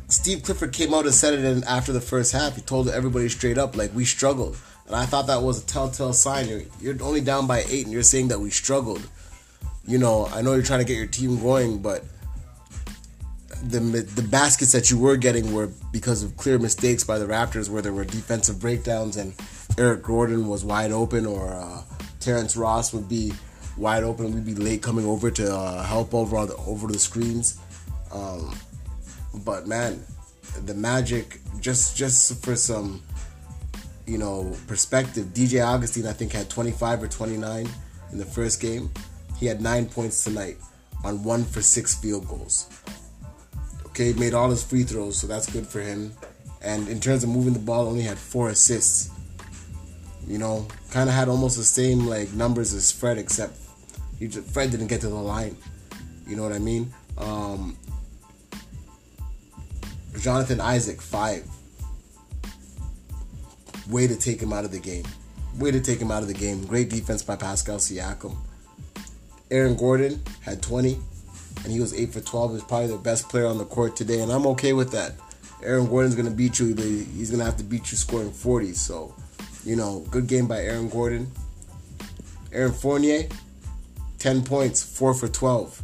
Steve 0.09 0.43
Clifford 0.43 0.73
came 0.73 0.93
out 0.93 1.05
and 1.05 1.13
said 1.13 1.33
it 1.33 1.43
in, 1.43 1.63
after 1.63 1.91
the 1.91 2.01
first 2.01 2.33
half. 2.33 2.55
He 2.55 2.61
told 2.61 2.87
everybody 2.87 3.29
straight 3.29 3.57
up, 3.57 3.75
like, 3.75 3.95
we 3.95 4.05
struggled. 4.05 4.55
And 4.87 4.95
I 4.95 5.05
thought 5.05 5.27
that 5.27 5.41
was 5.41 5.63
a 5.63 5.65
telltale 5.65 6.13
sign. 6.13 6.47
You're, 6.47 6.61
you're 6.79 7.03
only 7.03 7.21
down 7.21 7.47
by 7.47 7.63
eight 7.69 7.85
and 7.85 7.91
you're 7.93 8.03
saying 8.03 8.27
that 8.29 8.39
we 8.39 8.49
struggled. 8.49 9.01
You 9.87 9.97
know, 9.97 10.27
I 10.27 10.41
know 10.41 10.53
you're 10.53 10.63
trying 10.63 10.79
to 10.79 10.85
get 10.85 10.97
your 10.97 11.07
team 11.07 11.39
going, 11.41 11.79
but 11.79 12.03
the 13.63 13.79
the 13.79 14.21
baskets 14.21 14.71
that 14.73 14.91
you 14.91 14.97
were 14.97 15.15
getting 15.15 15.53
were 15.53 15.69
because 15.91 16.23
of 16.23 16.37
clear 16.37 16.59
mistakes 16.59 17.03
by 17.03 17.17
the 17.17 17.25
Raptors, 17.25 17.69
where 17.69 17.81
there 17.81 17.93
were 17.93 18.05
defensive 18.05 18.59
breakdowns 18.59 19.17
and 19.17 19.33
Eric 19.77 20.03
Gordon 20.03 20.47
was 20.47 20.63
wide 20.63 20.91
open, 20.91 21.25
or 21.25 21.53
uh, 21.53 21.81
Terrence 22.19 22.55
Ross 22.55 22.93
would 22.93 23.09
be 23.09 23.33
wide 23.77 24.03
open. 24.03 24.33
We'd 24.33 24.45
be 24.45 24.55
late 24.55 24.81
coming 24.81 25.05
over 25.05 25.31
to 25.31 25.55
uh, 25.55 25.83
help 25.83 26.13
over 26.13 26.45
the, 26.45 26.55
over 26.57 26.87
the 26.87 26.99
screens. 26.99 27.59
Um, 28.11 28.55
but 29.43 29.67
man, 29.67 30.03
the 30.65 30.73
Magic 30.73 31.39
just 31.59 31.97
just 31.97 32.43
for 32.43 32.55
some 32.55 33.01
you 34.05 34.17
know 34.17 34.55
perspective. 34.67 35.27
DJ 35.27 35.65
Augustin 35.65 36.05
I 36.07 36.13
think 36.13 36.31
had 36.31 36.49
25 36.49 37.03
or 37.03 37.07
29 37.07 37.69
in 38.11 38.17
the 38.17 38.25
first 38.25 38.61
game. 38.61 38.91
He 39.37 39.45
had 39.45 39.61
nine 39.61 39.85
points 39.87 40.23
tonight 40.23 40.57
on 41.03 41.23
one 41.23 41.43
for 41.43 41.61
six 41.61 41.95
field 41.95 42.27
goals. 42.27 42.67
Okay, 43.87 44.13
made 44.13 44.33
all 44.33 44.49
his 44.49 44.63
free 44.63 44.83
throws, 44.83 45.17
so 45.17 45.27
that's 45.27 45.49
good 45.51 45.67
for 45.67 45.79
him. 45.79 46.13
And 46.61 46.87
in 46.89 46.99
terms 46.99 47.23
of 47.23 47.29
moving 47.29 47.53
the 47.53 47.59
ball, 47.59 47.87
only 47.87 48.01
had 48.01 48.17
four 48.17 48.49
assists. 48.49 49.11
You 50.27 50.39
know, 50.39 50.67
kind 50.91 51.07
of 51.07 51.15
had 51.15 51.29
almost 51.29 51.57
the 51.57 51.63
same 51.63 52.07
like 52.07 52.31
numbers 52.33 52.73
as 52.73 52.91
Fred, 52.91 53.17
except 53.17 53.57
he 54.17 54.27
just, 54.27 54.47
Fred 54.49 54.71
didn't 54.71 54.87
get 54.87 55.01
to 55.01 55.07
the 55.07 55.15
line. 55.15 55.55
You 56.27 56.35
know 56.35 56.43
what 56.43 56.51
I 56.51 56.59
mean? 56.59 56.91
Um, 57.17 57.77
Jonathan 60.19 60.59
Isaac 60.59 61.01
five. 61.01 61.45
Way 63.89 64.07
to 64.07 64.15
take 64.15 64.41
him 64.41 64.51
out 64.51 64.65
of 64.65 64.71
the 64.71 64.79
game. 64.79 65.05
Way 65.57 65.71
to 65.71 65.79
take 65.79 65.99
him 65.99 66.11
out 66.11 66.21
of 66.21 66.27
the 66.27 66.33
game. 66.33 66.65
Great 66.65 66.89
defense 66.89 67.21
by 67.21 67.35
Pascal 67.35 67.77
Siakam. 67.77 68.35
Aaron 69.51 69.75
Gordon 69.75 70.21
had 70.41 70.61
20, 70.61 70.99
and 71.63 71.71
he 71.71 71.79
was 71.79 71.93
8 71.93 72.13
for 72.13 72.19
12. 72.21 72.53
He's 72.53 72.63
probably 72.63 72.87
the 72.87 72.97
best 72.97 73.29
player 73.29 73.45
on 73.45 73.57
the 73.57 73.65
court 73.65 73.95
today, 73.95 74.21
and 74.21 74.31
I'm 74.31 74.47
okay 74.47 74.73
with 74.73 74.91
that. 74.91 75.13
Aaron 75.63 75.87
Gordon's 75.87 76.15
going 76.15 76.27
to 76.27 76.33
beat 76.33 76.59
you, 76.59 76.73
but 76.75 76.83
he's 76.83 77.29
going 77.29 77.39
to 77.39 77.45
have 77.45 77.57
to 77.57 77.63
beat 77.63 77.91
you 77.91 77.97
scoring 77.97 78.31
40. 78.31 78.73
So, 78.73 79.15
you 79.63 79.75
know, 79.75 80.05
good 80.11 80.27
game 80.27 80.47
by 80.47 80.61
Aaron 80.61 80.89
Gordon. 80.89 81.31
Aaron 82.51 82.71
Fournier, 82.71 83.27
10 84.19 84.43
points, 84.43 84.83
4 84.83 85.13
for 85.13 85.27
12. 85.27 85.81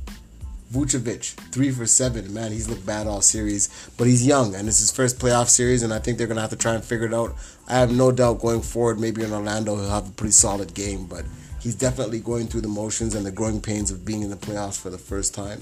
Vucevic, 0.72 1.34
3 1.52 1.72
for 1.72 1.86
7. 1.86 2.34
Man, 2.34 2.52
he's 2.54 2.70
looked 2.70 2.86
bad 2.86 3.06
all 3.06 3.22
series, 3.22 3.90
but 3.98 4.08
he's 4.08 4.26
young, 4.26 4.56
and 4.56 4.70
it's 4.70 4.80
his 4.80 4.92
first 4.92 5.20
playoff 5.20 5.50
series, 5.50 5.84
and 5.84 5.94
I 5.94 6.00
think 6.00 6.18
they're 6.18 6.28
going 6.28 6.38
to 6.38 6.42
have 6.42 6.52
to 6.52 6.56
try 6.56 6.74
and 6.74 6.84
figure 6.84 7.08
it 7.08 7.14
out. 7.14 7.36
I 7.68 7.74
have 7.74 7.92
no 7.92 8.12
doubt 8.12 8.40
going 8.40 8.62
forward, 8.62 8.98
maybe 8.98 9.22
in 9.22 9.34
Orlando, 9.34 9.76
he'll 9.76 9.90
have 9.90 10.08
a 10.08 10.12
pretty 10.12 10.32
solid 10.32 10.74
game, 10.74 11.08
but 11.08 11.26
he's 11.60 11.76
definitely 11.76 12.22
going 12.22 12.48
through 12.48 12.62
the 12.62 12.70
motions 12.70 13.16
and 13.16 13.26
the 13.26 13.32
growing 13.32 13.60
pains 13.60 13.92
of 13.92 14.06
being 14.06 14.24
in 14.24 14.30
the 14.30 14.38
playoffs 14.38 14.80
for 14.80 14.90
the 14.90 14.98
first 14.98 15.34
time. 15.34 15.62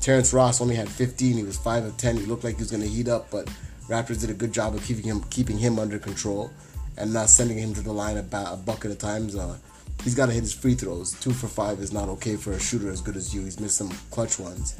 Terrence 0.00 0.32
Ross 0.32 0.60
only 0.60 0.76
had 0.76 0.88
15. 0.88 1.36
He 1.36 1.42
was 1.42 1.56
5 1.56 1.84
of 1.86 1.96
10. 1.96 2.18
He 2.18 2.26
looked 2.26 2.44
like 2.44 2.54
he 2.54 2.62
was 2.62 2.70
going 2.70 2.82
to 2.82 2.88
heat 2.88 3.08
up, 3.08 3.30
but 3.32 3.48
Raptors 3.88 4.20
did 4.20 4.30
a 4.30 4.34
good 4.34 4.52
job 4.52 4.74
of 4.74 4.84
keeping 4.84 5.04
him 5.04 5.24
keeping 5.30 5.58
him 5.58 5.78
under 5.78 5.98
control 5.98 6.50
and 6.96 7.12
not 7.12 7.28
sending 7.28 7.58
him 7.58 7.74
to 7.74 7.80
the 7.80 7.92
line 7.92 8.16
a, 8.16 8.20
a 8.20 8.56
bucket 8.56 8.90
of 8.90 8.98
times. 8.98 9.34
Uh, 9.34 9.56
he's 10.02 10.14
got 10.14 10.26
to 10.26 10.32
hit 10.32 10.42
his 10.42 10.52
free 10.52 10.74
throws. 10.74 11.12
Two 11.20 11.32
for 11.32 11.48
five 11.48 11.78
is 11.80 11.92
not 11.92 12.08
okay 12.10 12.36
for 12.36 12.52
a 12.52 12.60
shooter 12.60 12.90
as 12.90 13.00
good 13.00 13.16
as 13.16 13.34
you. 13.34 13.42
He's 13.42 13.60
missed 13.60 13.76
some 13.76 13.90
clutch 14.10 14.38
ones. 14.38 14.76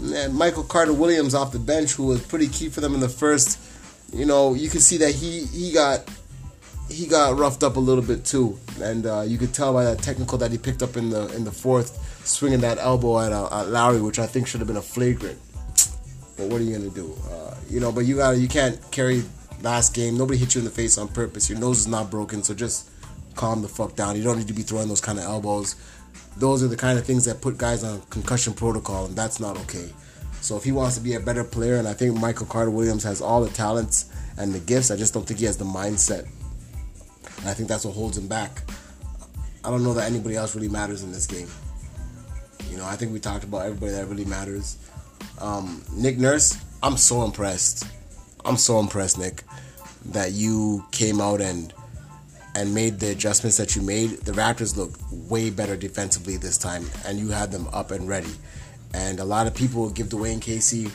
And 0.00 0.34
Michael 0.34 0.62
Carter 0.62 0.92
Williams 0.92 1.34
off 1.34 1.52
the 1.52 1.58
bench, 1.58 1.92
who 1.92 2.06
was 2.06 2.24
pretty 2.24 2.48
key 2.48 2.68
for 2.68 2.80
them 2.80 2.94
in 2.94 3.00
the 3.00 3.08
first. 3.08 3.58
You 4.12 4.26
know, 4.26 4.54
you 4.54 4.70
can 4.70 4.80
see 4.80 4.96
that 4.98 5.14
he 5.14 5.44
he 5.46 5.72
got 5.72 6.08
he 6.88 7.06
got 7.06 7.38
roughed 7.38 7.62
up 7.62 7.76
a 7.76 7.80
little 7.80 8.02
bit 8.02 8.24
too, 8.24 8.58
and 8.80 9.06
uh, 9.06 9.22
you 9.22 9.38
could 9.38 9.52
tell 9.52 9.72
by 9.72 9.84
that 9.84 9.98
technical 9.98 10.38
that 10.38 10.50
he 10.50 10.58
picked 10.58 10.82
up 10.82 10.96
in 10.96 11.10
the 11.10 11.26
in 11.34 11.44
the 11.44 11.52
fourth, 11.52 12.26
swinging 12.26 12.60
that 12.60 12.78
elbow 12.78 13.20
at, 13.20 13.32
uh, 13.32 13.60
at 13.60 13.68
Lowry, 13.68 14.00
which 14.00 14.18
I 14.18 14.26
think 14.26 14.46
should 14.46 14.60
have 14.60 14.68
been 14.68 14.76
a 14.76 14.82
flagrant. 14.82 15.38
But 16.36 16.46
what 16.46 16.60
are 16.60 16.64
you 16.64 16.78
gonna 16.78 16.90
do? 16.90 17.16
Uh, 17.30 17.54
you 17.68 17.80
know, 17.80 17.90
but 17.90 18.06
you 18.06 18.16
got 18.16 18.38
you 18.38 18.48
can't 18.48 18.78
carry 18.90 19.24
last 19.62 19.94
game. 19.94 20.16
Nobody 20.16 20.38
hit 20.38 20.54
you 20.54 20.60
in 20.60 20.64
the 20.64 20.70
face 20.70 20.96
on 20.96 21.08
purpose. 21.08 21.50
Your 21.50 21.58
nose 21.58 21.80
is 21.80 21.88
not 21.88 22.10
broken, 22.10 22.42
so 22.42 22.54
just 22.54 22.88
calm 23.38 23.62
the 23.62 23.68
fuck 23.68 23.96
down. 23.96 24.16
You 24.16 24.22
don't 24.22 24.36
need 24.36 24.48
to 24.48 24.54
be 24.54 24.62
throwing 24.62 24.88
those 24.88 25.00
kind 25.00 25.18
of 25.18 25.24
elbows. 25.24 25.76
Those 26.36 26.62
are 26.62 26.68
the 26.68 26.76
kind 26.76 26.98
of 26.98 27.06
things 27.06 27.24
that 27.24 27.40
put 27.40 27.56
guys 27.56 27.82
on 27.84 28.02
concussion 28.10 28.52
protocol, 28.52 29.06
and 29.06 29.16
that's 29.16 29.40
not 29.40 29.56
okay. 29.62 29.88
So 30.40 30.56
if 30.56 30.64
he 30.64 30.72
wants 30.72 30.96
to 30.96 31.02
be 31.02 31.14
a 31.14 31.20
better 31.20 31.44
player, 31.44 31.76
and 31.76 31.88
I 31.88 31.94
think 31.94 32.14
Michael 32.18 32.46
Carter 32.46 32.70
Williams 32.70 33.02
has 33.04 33.20
all 33.22 33.40
the 33.42 33.50
talents 33.50 34.10
and 34.36 34.52
the 34.52 34.60
gifts, 34.60 34.90
I 34.90 34.96
just 34.96 35.14
don't 35.14 35.26
think 35.26 35.40
he 35.40 35.46
has 35.46 35.56
the 35.56 35.64
mindset 35.64 36.28
and 37.40 37.48
I 37.48 37.54
think 37.54 37.68
that's 37.68 37.84
what 37.84 37.94
holds 37.94 38.18
him 38.18 38.26
back. 38.26 38.62
I 39.64 39.70
don't 39.70 39.84
know 39.84 39.94
that 39.94 40.10
anybody 40.10 40.36
else 40.36 40.54
really 40.54 40.68
matters 40.68 41.02
in 41.02 41.12
this 41.12 41.26
game. 41.26 41.48
You 42.70 42.76
know, 42.76 42.84
I 42.84 42.96
think 42.96 43.12
we 43.12 43.20
talked 43.20 43.44
about 43.44 43.66
everybody 43.66 43.92
that 43.92 44.06
really 44.06 44.24
matters. 44.24 44.76
Um, 45.40 45.82
Nick 45.92 46.18
Nurse, 46.18 46.58
I'm 46.82 46.96
so 46.96 47.24
impressed. 47.24 47.86
I'm 48.44 48.56
so 48.56 48.78
impressed, 48.80 49.18
Nick, 49.18 49.44
that 50.06 50.32
you 50.32 50.84
came 50.90 51.20
out 51.20 51.40
and 51.40 51.72
and 52.58 52.74
made 52.74 52.98
the 52.98 53.12
adjustments 53.12 53.56
that 53.56 53.76
you 53.76 53.82
made. 53.82 54.10
The 54.10 54.32
Raptors 54.32 54.76
look 54.76 54.90
way 55.30 55.48
better 55.48 55.76
defensively 55.76 56.36
this 56.36 56.58
time, 56.58 56.84
and 57.06 57.18
you 57.18 57.28
had 57.28 57.52
them 57.52 57.68
up 57.72 57.92
and 57.92 58.08
ready. 58.08 58.34
And 58.92 59.20
a 59.20 59.24
lot 59.24 59.46
of 59.46 59.54
people 59.54 59.88
give 59.90 60.08
Dwane 60.08 60.42
Casey 60.42 60.90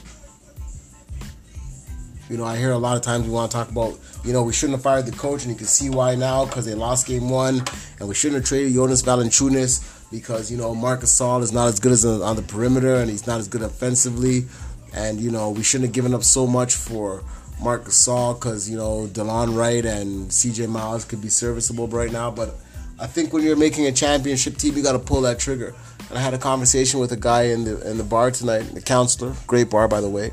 you 2.29 2.37
know, 2.37 2.45
I 2.45 2.57
hear 2.57 2.71
a 2.71 2.77
lot 2.77 2.95
of 2.95 3.03
times 3.03 3.25
we 3.25 3.31
want 3.31 3.51
to 3.51 3.57
talk 3.57 3.69
about, 3.69 3.99
you 4.23 4.33
know, 4.33 4.43
we 4.43 4.53
shouldn't 4.53 4.77
have 4.77 4.83
fired 4.83 5.05
the 5.05 5.11
coach, 5.11 5.43
and 5.43 5.51
you 5.51 5.57
can 5.57 5.67
see 5.67 5.89
why 5.89 6.15
now 6.15 6.45
because 6.45 6.65
they 6.65 6.73
lost 6.73 7.05
game 7.05 7.29
one, 7.29 7.61
and 7.99 8.07
we 8.07 8.15
shouldn't 8.15 8.41
have 8.41 8.47
traded 8.47 8.73
Jonas 8.73 9.03
Valanciunas 9.03 10.09
because 10.09 10.51
you 10.51 10.57
know 10.57 10.73
Marcus 10.73 11.19
Gasol 11.19 11.41
is 11.41 11.51
not 11.51 11.67
as 11.67 11.79
good 11.79 11.91
as 11.91 12.05
on 12.05 12.35
the 12.35 12.41
perimeter, 12.41 12.95
and 12.95 13.09
he's 13.09 13.27
not 13.27 13.39
as 13.39 13.47
good 13.47 13.61
offensively, 13.61 14.45
and 14.93 15.19
you 15.19 15.31
know 15.31 15.51
we 15.51 15.63
shouldn't 15.63 15.89
have 15.89 15.93
given 15.93 16.13
up 16.13 16.23
so 16.23 16.47
much 16.47 16.75
for 16.75 17.23
Marc 17.61 17.85
Gasol 17.85 18.35
because 18.35 18.69
you 18.69 18.77
know 18.77 19.07
Delon 19.07 19.55
Wright 19.55 19.85
and 19.85 20.31
C.J. 20.31 20.67
Miles 20.67 21.05
could 21.05 21.21
be 21.21 21.29
serviceable 21.29 21.87
right 21.87 22.11
now, 22.11 22.29
but 22.31 22.55
I 22.99 23.07
think 23.07 23.33
when 23.33 23.43
you're 23.43 23.55
making 23.55 23.87
a 23.87 23.91
championship 23.91 24.57
team, 24.57 24.75
you 24.75 24.83
got 24.83 24.93
to 24.93 24.99
pull 24.99 25.21
that 25.21 25.39
trigger. 25.39 25.73
And 26.09 26.17
I 26.17 26.21
had 26.21 26.33
a 26.33 26.37
conversation 26.37 26.99
with 26.99 27.11
a 27.11 27.17
guy 27.17 27.43
in 27.43 27.63
the 27.63 27.89
in 27.89 27.97
the 27.97 28.03
bar 28.03 28.31
tonight, 28.31 28.63
the 28.73 28.81
counselor, 28.81 29.35
great 29.47 29.69
bar 29.69 29.87
by 29.87 30.01
the 30.01 30.09
way. 30.09 30.31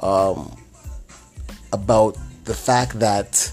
Um, 0.00 0.56
about 1.72 2.16
the 2.44 2.54
fact 2.54 2.98
that 3.00 3.52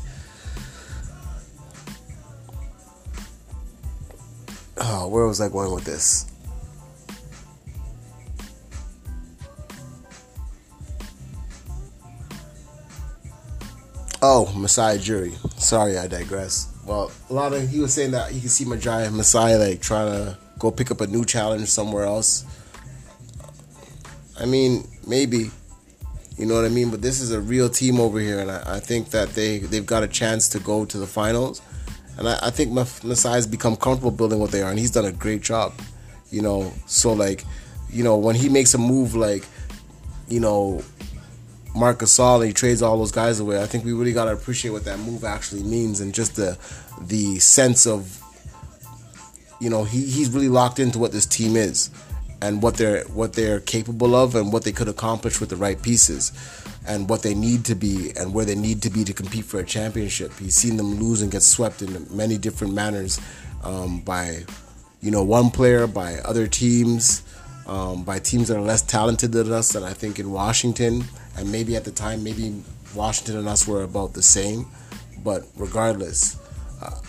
oh, 4.78 5.08
where 5.12 5.26
was 5.26 5.42
I 5.42 5.50
going 5.50 5.74
with 5.74 5.86
this? 5.86 6.26
Oh, 14.22 14.52
Masai 14.56 14.98
Ujiri. 14.98 15.34
Sorry, 15.60 15.98
I 15.98 16.08
digress. 16.08 16.74
Well, 16.86 17.12
a 17.30 17.34
lot 17.34 17.54
of 17.54 17.70
he 17.70 17.80
was 17.80 17.94
saying 17.94 18.12
that 18.12 18.32
he 18.32 18.42
could 18.42 18.50
see 18.50 18.66
Masai 18.66 19.10
Masai 19.10 19.56
like 19.56 19.82
trying 19.82 20.12
to 20.12 20.38
go 20.58 20.72
pick 20.72 20.90
up 20.90 21.02
a 21.02 21.08
new 21.08 21.24
challenge 21.24 21.68
somewhere 21.68 22.06
else. 22.06 22.46
I 24.40 24.46
mean, 24.46 24.88
maybe 25.06 25.52
you 26.38 26.46
know 26.46 26.54
what 26.54 26.66
I 26.66 26.70
mean? 26.70 26.92
But 26.92 27.02
this 27.02 27.20
is 27.20 27.32
a 27.32 27.42
real 27.42 27.68
team 27.68 28.00
over 28.00 28.20
here, 28.20 28.40
and 28.40 28.52
I, 28.52 28.76
I 28.76 28.80
think 28.80 29.10
that 29.10 29.30
they 29.30 29.60
they've 29.60 29.86
got 29.86 30.04
a 30.04 30.08
chance 30.08 30.48
to 30.50 30.60
go 30.60 30.86
to 30.86 30.98
the 30.98 31.08
finals. 31.08 31.62
And 32.18 32.28
I, 32.28 32.40
I 32.44 32.50
think 32.52 32.72
Masai's 32.72 33.46
become 33.46 33.76
comfortable 33.76 34.12
building 34.12 34.40
what 34.40 34.52
they 34.52 34.62
are, 34.62 34.70
and 34.70 34.80
he's 34.80 34.92
done 34.92 35.06
a 35.06 35.12
great 35.12 35.42
job. 35.42 35.74
You 36.30 36.42
know, 36.42 36.74
so 36.86 37.14
like, 37.14 37.44
you 37.90 38.04
know, 38.04 38.18
when 38.18 38.36
he 38.36 38.50
makes 38.50 38.74
a 38.74 38.78
move 38.78 39.16
like, 39.16 39.46
you 40.28 40.40
know, 40.40 40.84
Marc 41.78 42.00
Gasol, 42.00 42.46
he 42.46 42.54
trades 42.54 42.82
all 42.82 42.98
those 42.98 43.12
guys 43.12 43.40
away. 43.40 43.62
I 43.62 43.68
think 43.68 43.86
we 43.86 43.94
really 43.94 44.14
gotta 44.14 44.34
appreciate 44.34 44.72
what 44.72 44.86
that 44.86 45.00
move 45.00 45.24
actually 45.24 45.64
means, 45.64 46.02
and 46.02 46.14
just 46.14 46.36
the 46.36 46.58
the 47.02 47.38
sense 47.40 47.86
of, 47.86 48.22
you 49.62 49.70
know, 49.70 49.84
he, 49.84 50.02
he's 50.06 50.30
really 50.32 50.50
locked 50.50 50.80
into 50.80 50.98
what 50.98 51.12
this 51.12 51.26
team 51.26 51.56
is 51.56 51.92
and 52.42 52.62
what 52.62 52.76
they're 52.76 53.04
what 53.06 53.34
they're 53.34 53.60
capable 53.60 54.16
of 54.16 54.36
and 54.36 54.52
what 54.52 54.64
they 54.64 54.72
could 54.72 54.88
accomplish 54.88 55.40
with 55.40 55.50
the 55.50 55.56
right 55.56 55.82
pieces 55.82 56.32
and 56.88 57.10
what 57.10 57.22
they 57.22 57.36
need 57.36 57.66
to 57.66 57.76
be 57.76 58.12
and 58.18 58.34
where 58.34 58.46
they 58.46 58.56
need 58.56 58.82
to 58.82 58.90
be 58.90 59.04
to 59.04 59.14
compete 59.14 59.46
for 59.46 59.60
a 59.60 59.66
championship. 59.66 60.32
He's 60.40 60.56
seen 60.56 60.78
them 60.78 60.96
lose 60.96 61.22
and 61.22 61.32
get 61.32 61.44
swept 61.44 61.82
in 61.82 62.08
many 62.10 62.38
different 62.38 62.74
manners 62.74 63.20
um, 63.64 64.00
by 64.02 64.46
you 65.02 65.12
know 65.12 65.24
one 65.24 65.52
player, 65.52 65.86
by 65.86 66.16
other 66.20 66.48
teams, 66.48 67.22
um, 67.68 68.04
by 68.04 68.18
teams 68.20 68.48
that 68.48 68.58
are 68.58 68.62
less 68.62 68.82
talented 68.82 69.32
than 69.32 69.52
us. 69.52 69.76
And 69.76 69.86
I 69.86 69.94
think 69.94 70.20
in 70.20 70.32
Washington 70.32 71.04
and 71.38 71.52
maybe 71.52 71.76
at 71.76 71.86
the 71.86 71.92
time 71.92 72.24
maybe 72.24 72.64
Washington 72.96 73.38
and 73.38 73.48
us 73.48 73.68
were 73.68 73.84
about 73.84 74.14
the 74.14 74.24
same. 74.24 74.66
But 75.24 75.46
regardless, 75.56 76.40
uh, 76.82 77.00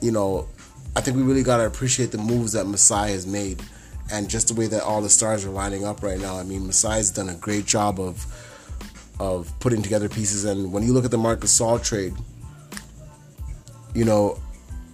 you 0.00 0.12
know, 0.12 0.48
I 0.94 1.00
think 1.00 1.16
we 1.16 1.22
really 1.22 1.42
got 1.42 1.56
to 1.58 1.66
appreciate 1.66 2.12
the 2.12 2.18
moves 2.18 2.52
that 2.52 2.66
Masai 2.66 3.12
has 3.12 3.26
made 3.26 3.62
and 4.12 4.28
just 4.28 4.48
the 4.48 4.54
way 4.54 4.66
that 4.66 4.82
all 4.82 5.00
the 5.00 5.08
stars 5.08 5.44
are 5.44 5.50
lining 5.50 5.84
up 5.84 6.02
right 6.02 6.20
now. 6.20 6.38
I 6.38 6.42
mean, 6.42 6.66
Masai's 6.66 7.10
done 7.10 7.28
a 7.28 7.34
great 7.34 7.66
job 7.66 7.98
of 7.98 8.24
of 9.18 9.52
putting 9.60 9.82
together 9.82 10.08
pieces. 10.08 10.44
And 10.44 10.72
when 10.72 10.82
you 10.82 10.92
look 10.92 11.04
at 11.04 11.10
the 11.10 11.18
Marc 11.18 11.40
Gasol 11.40 11.82
trade, 11.82 12.14
you 13.94 14.04
know, 14.04 14.38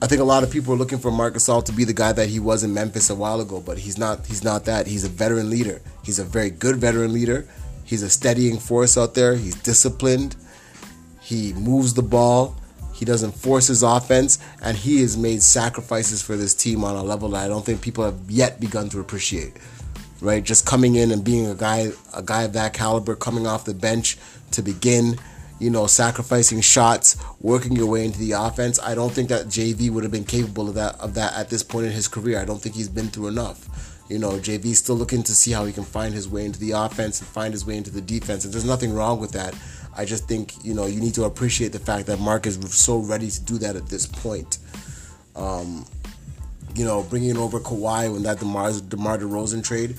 I 0.01 0.07
think 0.07 0.21
a 0.21 0.25
lot 0.25 0.45
of 0.45 0.51
people 0.51 0.73
are 0.75 0.77
looking 0.77 0.99
for 0.99 1.11
Marc 1.11 1.35
Gasol 1.35 1.65
to 1.65 1.73
be 1.73 1.83
the 1.83 1.93
guy 1.93 2.13
that 2.13 2.29
he 2.29 2.39
was 2.39 2.63
in 2.63 2.73
Memphis 2.73 3.11
a 3.11 3.17
while 3.17 3.41
ago, 3.41 3.61
but 3.61 3.79
he's 3.79 3.99
not. 3.99 4.27
He's 4.27 4.45
not 4.45 4.65
that. 4.67 4.87
He's 4.87 5.03
a 5.05 5.09
veteran 5.09 5.51
leader. 5.51 5.83
He's 6.05 6.21
a 6.21 6.25
very 6.25 6.51
good 6.51 6.77
veteran 6.77 7.13
leader. 7.13 7.49
He's 7.85 8.03
a 8.03 8.11
steadying 8.11 8.59
force 8.59 8.97
out 8.97 9.15
there. 9.15 9.35
He's 9.35 9.57
disciplined. 9.57 10.37
He 11.21 11.53
moves 11.55 11.95
the 11.95 12.03
ball. 12.03 12.57
He 12.95 13.05
doesn't 13.05 13.33
force 13.33 13.67
his 13.67 13.83
offense, 13.83 14.39
and 14.63 14.77
he 14.77 15.01
has 15.03 15.17
made 15.17 15.43
sacrifices 15.43 16.23
for 16.23 16.37
this 16.37 16.55
team 16.55 16.85
on 16.85 16.97
a 16.97 17.03
level 17.03 17.31
that 17.31 17.45
I 17.45 17.49
don't 17.49 17.65
think 17.65 17.81
people 17.81 18.05
have 18.05 18.19
yet 18.29 18.61
begun 18.61 18.89
to 18.91 19.01
appreciate. 19.01 19.55
Right, 20.21 20.43
just 20.43 20.67
coming 20.67 20.97
in 20.97 21.13
and 21.13 21.23
being 21.25 21.47
a 21.47 21.55
guy, 21.55 21.93
a 22.13 22.23
guy 22.23 22.43
of 22.43 22.53
that 22.55 22.73
caliber, 22.73 23.15
coming 23.15 23.47
off 23.47 23.65
the 23.65 23.75
bench 23.75 24.19
to 24.51 24.63
begin 24.63 25.17
you 25.59 25.71
know, 25.71 25.87
sacrificing 25.87 26.61
shots, 26.61 27.17
working 27.41 27.73
your 27.73 27.87
way 27.87 28.05
into 28.05 28.19
the 28.19 28.33
offense. 28.33 28.79
I 28.81 28.95
don't 28.95 29.13
think 29.13 29.29
that 29.31 29.47
JV 29.47 29.91
would 29.91 30.05
have 30.05 30.13
been 30.13 30.25
capable 30.25 30.69
of 30.69 30.75
that 30.77 30.99
of 31.01 31.15
that 31.15 31.35
at 31.35 31.51
this 31.51 31.63
point 31.63 31.87
in 31.87 31.93
his 31.93 32.09
career. 32.09 32.39
I 32.39 32.45
don't 32.45 32.61
think 32.61 32.75
he's 32.75 32.89
been 32.89 33.09
through 33.09 33.29
enough. 33.29 33.69
You 34.09 34.19
know, 34.19 34.33
JV's 34.33 34.79
still 34.79 34.95
looking 34.95 35.23
to 35.25 35.35
see 35.35 35.51
how 35.51 35.67
he 35.67 35.73
can 35.73 35.85
find 35.85 36.15
his 36.15 36.29
way 36.29 36.47
into 36.47 36.59
the 36.59 36.71
offense 36.73 37.21
and 37.21 37.29
find 37.29 37.53
his 37.53 37.67
way 37.67 37.77
into 37.77 37.91
the 37.91 38.01
defense. 38.01 38.45
And 38.45 38.55
there's 38.55 38.65
nothing 38.65 38.95
wrong 38.95 39.21
with 39.21 39.33
that. 39.33 39.55
I 39.97 40.07
just 40.07 40.27
think, 40.27 40.65
you 40.65 40.73
know, 40.73 40.87
you 40.87 41.01
need 41.01 41.15
to 41.15 41.25
appreciate 41.25 41.73
the 41.73 41.79
fact 41.79 42.07
that 42.07 42.19
Mark 42.19 42.47
is 42.47 42.59
so 42.75 42.99
ready 42.99 43.31
to 43.31 43.41
do 43.43 43.59
that 43.59 43.77
at 43.77 43.89
this 43.89 44.07
point. 44.07 44.59
Um, 45.37 45.85
you 46.75 46.87
know, 46.87 47.03
bringing 47.03 47.37
over 47.37 47.61
Kawhi 47.61 48.11
when 48.11 48.23
that 48.23 48.39
DeMar, 48.39 48.73
DeMar 48.89 49.19
DeRozan 49.19 49.63
trade. 49.63 49.99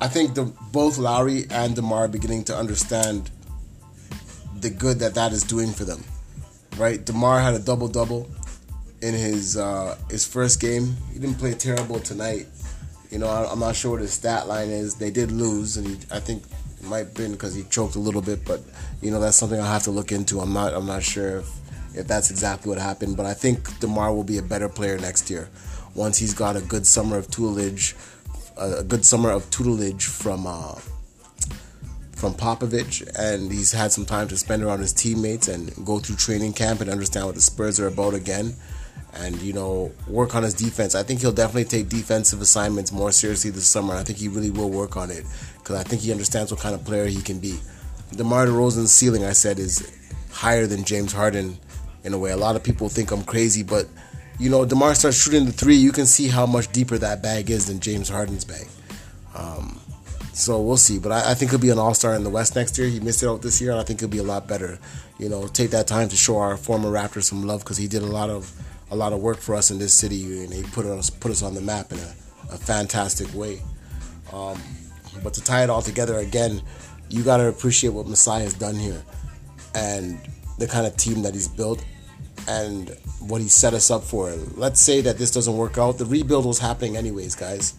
I 0.00 0.08
think 0.08 0.34
the, 0.34 0.44
both 0.70 0.98
Lowry 0.98 1.46
and 1.50 1.74
DeMar 1.74 2.04
are 2.04 2.08
beginning 2.08 2.44
to 2.44 2.56
understand– 2.56 3.30
the 4.62 4.70
good 4.70 4.98
that 5.00 5.14
that 5.14 5.32
is 5.32 5.42
doing 5.42 5.72
for 5.72 5.84
them. 5.84 6.02
Right? 6.78 7.04
DeMar 7.04 7.40
had 7.40 7.54
a 7.54 7.58
double 7.58 7.88
double 7.88 8.30
in 9.02 9.14
his 9.14 9.56
uh, 9.56 9.98
his 10.10 10.24
first 10.24 10.60
game. 10.60 10.96
He 11.12 11.18
didn't 11.18 11.38
play 11.38 11.52
terrible 11.52 12.00
tonight. 12.00 12.46
You 13.10 13.18
know, 13.18 13.28
I'm 13.28 13.58
not 13.58 13.76
sure 13.76 13.90
what 13.90 14.00
his 14.00 14.12
stat 14.12 14.48
line 14.48 14.70
is. 14.70 14.94
They 14.94 15.10
did 15.10 15.30
lose, 15.30 15.76
and 15.76 16.06
I 16.10 16.18
think 16.18 16.44
it 16.80 16.86
might 16.86 16.98
have 16.98 17.14
been 17.14 17.32
because 17.32 17.54
he 17.54 17.64
choked 17.64 17.96
a 17.96 17.98
little 17.98 18.22
bit. 18.22 18.44
But 18.46 18.62
you 19.02 19.10
know, 19.10 19.20
that's 19.20 19.36
something 19.36 19.60
I 19.60 19.66
have 19.66 19.82
to 19.82 19.90
look 19.90 20.12
into. 20.12 20.40
I'm 20.40 20.54
not 20.54 20.72
I'm 20.72 20.86
not 20.86 21.02
sure 21.02 21.38
if 21.38 21.50
if 21.94 22.06
that's 22.06 22.30
exactly 22.30 22.70
what 22.70 22.78
happened. 22.78 23.18
But 23.18 23.26
I 23.26 23.34
think 23.34 23.80
Demar 23.80 24.14
will 24.14 24.24
be 24.24 24.38
a 24.38 24.42
better 24.42 24.68
player 24.68 24.96
next 24.96 25.28
year 25.28 25.50
once 25.94 26.16
he's 26.16 26.32
got 26.32 26.56
a 26.56 26.60
good 26.62 26.86
summer 26.86 27.18
of 27.18 27.30
tutelage, 27.30 27.94
a 28.56 28.82
good 28.82 29.04
summer 29.04 29.30
of 29.30 29.50
tutelage 29.50 30.06
from 30.06 30.46
uh, 30.46 30.74
from 32.22 32.34
Popovich, 32.34 33.02
and 33.18 33.50
he's 33.50 33.72
had 33.72 33.90
some 33.90 34.06
time 34.06 34.28
to 34.28 34.36
spend 34.36 34.62
around 34.62 34.78
his 34.78 34.92
teammates 34.92 35.48
and 35.48 35.74
go 35.84 35.98
through 35.98 36.14
training 36.14 36.52
camp 36.52 36.80
and 36.80 36.88
understand 36.88 37.26
what 37.26 37.34
the 37.34 37.40
Spurs 37.40 37.80
are 37.80 37.88
about 37.88 38.14
again, 38.14 38.54
and 39.14 39.42
you 39.42 39.52
know 39.52 39.90
work 40.06 40.36
on 40.36 40.44
his 40.44 40.54
defense. 40.54 40.94
I 40.94 41.02
think 41.02 41.20
he'll 41.20 41.32
definitely 41.32 41.64
take 41.64 41.88
defensive 41.88 42.40
assignments 42.40 42.92
more 42.92 43.10
seriously 43.10 43.50
this 43.50 43.66
summer. 43.66 43.94
I 43.94 44.04
think 44.04 44.20
he 44.20 44.28
really 44.28 44.52
will 44.52 44.70
work 44.70 44.96
on 44.96 45.10
it 45.10 45.24
because 45.58 45.74
I 45.74 45.82
think 45.82 46.00
he 46.02 46.12
understands 46.12 46.52
what 46.52 46.60
kind 46.60 46.76
of 46.76 46.84
player 46.84 47.06
he 47.06 47.20
can 47.20 47.40
be. 47.40 47.58
DeMar 48.12 48.46
DeRozan's 48.46 48.92
ceiling, 48.92 49.24
I 49.24 49.32
said, 49.32 49.58
is 49.58 49.92
higher 50.30 50.68
than 50.68 50.84
James 50.84 51.12
Harden 51.12 51.58
in 52.04 52.14
a 52.14 52.18
way. 52.18 52.30
A 52.30 52.36
lot 52.36 52.54
of 52.54 52.62
people 52.62 52.88
think 52.88 53.10
I'm 53.10 53.24
crazy, 53.24 53.64
but 53.64 53.88
you 54.38 54.48
know, 54.48 54.64
DeMar 54.64 54.94
starts 54.94 55.20
shooting 55.20 55.44
the 55.44 55.50
three, 55.50 55.74
you 55.74 55.90
can 55.90 56.06
see 56.06 56.28
how 56.28 56.46
much 56.46 56.70
deeper 56.70 56.98
that 56.98 57.20
bag 57.20 57.50
is 57.50 57.66
than 57.66 57.80
James 57.80 58.08
Harden's 58.08 58.44
bag. 58.44 58.68
Um, 59.34 59.80
so 60.32 60.60
we'll 60.60 60.76
see. 60.76 60.98
But 60.98 61.12
I, 61.12 61.32
I 61.32 61.34
think 61.34 61.50
he'll 61.50 61.60
be 61.60 61.70
an 61.70 61.78
all 61.78 61.94
star 61.94 62.14
in 62.14 62.24
the 62.24 62.30
West 62.30 62.56
next 62.56 62.78
year. 62.78 62.88
He 62.88 63.00
missed 63.00 63.22
it 63.22 63.28
out 63.28 63.42
this 63.42 63.60
year, 63.60 63.70
and 63.70 63.80
I 63.80 63.84
think 63.84 64.00
he'll 64.00 64.08
be 64.08 64.18
a 64.18 64.22
lot 64.22 64.48
better. 64.48 64.78
You 65.18 65.28
know, 65.28 65.46
take 65.46 65.70
that 65.70 65.86
time 65.86 66.08
to 66.08 66.16
show 66.16 66.38
our 66.38 66.56
former 66.56 66.90
Raptors 66.90 67.24
some 67.24 67.46
love 67.46 67.60
because 67.60 67.76
he 67.76 67.86
did 67.86 68.02
a 68.02 68.06
lot 68.06 68.30
of 68.30 68.52
a 68.90 68.96
lot 68.96 69.12
of 69.12 69.20
work 69.20 69.38
for 69.38 69.54
us 69.54 69.70
in 69.70 69.78
this 69.78 69.94
city, 69.94 70.44
and 70.44 70.52
he 70.52 70.62
put 70.62 70.86
us 70.86 71.10
put 71.10 71.30
us 71.30 71.42
on 71.42 71.54
the 71.54 71.60
map 71.60 71.92
in 71.92 71.98
a, 71.98 72.14
a 72.52 72.58
fantastic 72.58 73.32
way. 73.34 73.60
Um, 74.32 74.58
but 75.22 75.34
to 75.34 75.44
tie 75.44 75.62
it 75.62 75.70
all 75.70 75.82
together 75.82 76.18
again, 76.18 76.62
you 77.10 77.22
got 77.22 77.36
to 77.36 77.48
appreciate 77.48 77.90
what 77.90 78.06
Masai 78.06 78.42
has 78.42 78.54
done 78.54 78.76
here, 78.76 79.02
and 79.74 80.18
the 80.58 80.66
kind 80.66 80.86
of 80.86 80.96
team 80.96 81.22
that 81.22 81.34
he's 81.34 81.48
built, 81.48 81.84
and 82.48 82.96
what 83.20 83.40
he 83.40 83.48
set 83.48 83.74
us 83.74 83.90
up 83.90 84.02
for. 84.02 84.30
Let's 84.56 84.80
say 84.80 85.02
that 85.02 85.18
this 85.18 85.30
doesn't 85.30 85.56
work 85.56 85.76
out. 85.76 85.98
The 85.98 86.06
rebuild 86.06 86.46
was 86.46 86.58
happening 86.58 86.96
anyways, 86.96 87.34
guys 87.34 87.74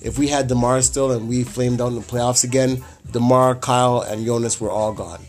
if 0.00 0.18
we 0.18 0.28
had 0.28 0.48
DeMar 0.48 0.82
still 0.82 1.12
and 1.12 1.28
we 1.28 1.44
flamed 1.44 1.80
out 1.80 1.88
in 1.88 1.96
the 1.96 2.00
playoffs 2.00 2.44
again, 2.44 2.84
DeMar, 3.12 3.56
Kyle, 3.56 4.00
and 4.00 4.24
Jonas 4.24 4.60
were 4.60 4.70
all 4.70 4.92
gone. 4.92 5.20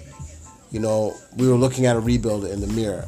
You 0.71 0.79
know, 0.79 1.15
we 1.37 1.47
were 1.47 1.55
looking 1.55 1.85
at 1.85 1.95
a 1.95 1.99
rebuild 1.99 2.45
in 2.45 2.61
the 2.61 2.67
mirror. 2.67 3.07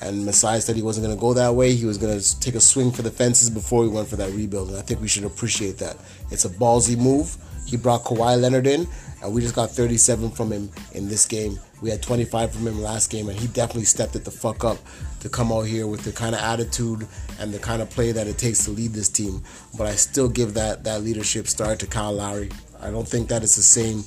And 0.00 0.26
Masai 0.26 0.60
said 0.60 0.74
he 0.74 0.82
wasn't 0.82 1.06
going 1.06 1.16
to 1.16 1.20
go 1.20 1.32
that 1.34 1.54
way. 1.54 1.74
He 1.74 1.86
was 1.86 1.96
going 1.96 2.18
to 2.18 2.40
take 2.40 2.54
a 2.54 2.60
swing 2.60 2.90
for 2.90 3.02
the 3.02 3.10
fences 3.10 3.50
before 3.50 3.84
he 3.84 3.88
went 3.88 4.08
for 4.08 4.16
that 4.16 4.32
rebuild. 4.32 4.70
And 4.70 4.78
I 4.78 4.82
think 4.82 5.00
we 5.00 5.08
should 5.08 5.24
appreciate 5.24 5.78
that. 5.78 5.96
It's 6.30 6.44
a 6.44 6.48
ballsy 6.48 6.96
move. 6.96 7.36
He 7.66 7.76
brought 7.76 8.02
Kawhi 8.02 8.40
Leonard 8.40 8.66
in, 8.66 8.88
and 9.22 9.32
we 9.32 9.40
just 9.40 9.54
got 9.54 9.70
37 9.70 10.30
from 10.30 10.50
him 10.50 10.70
in 10.92 11.08
this 11.08 11.26
game. 11.26 11.58
We 11.82 11.90
had 11.90 12.00
25 12.00 12.52
from 12.52 12.66
him 12.68 12.80
last 12.80 13.10
game, 13.10 13.28
and 13.28 13.38
he 13.38 13.48
definitely 13.48 13.86
stepped 13.86 14.14
it 14.14 14.24
the 14.24 14.30
fuck 14.30 14.64
up 14.64 14.78
to 15.18 15.28
come 15.28 15.50
out 15.50 15.66
here 15.66 15.88
with 15.88 16.04
the 16.04 16.12
kind 16.12 16.32
of 16.32 16.40
attitude 16.40 17.08
and 17.40 17.52
the 17.52 17.58
kind 17.58 17.82
of 17.82 17.90
play 17.90 18.12
that 18.12 18.28
it 18.28 18.38
takes 18.38 18.64
to 18.64 18.70
lead 18.70 18.92
this 18.92 19.08
team. 19.08 19.42
But 19.76 19.88
I 19.88 19.96
still 19.96 20.28
give 20.28 20.54
that 20.54 20.84
that 20.84 21.02
leadership 21.02 21.48
start 21.48 21.80
to 21.80 21.86
Kyle 21.86 22.12
Lowry. 22.12 22.50
I 22.80 22.92
don't 22.92 23.06
think 23.06 23.28
that 23.28 23.42
it's 23.42 23.56
the 23.56 23.62
same 23.62 24.04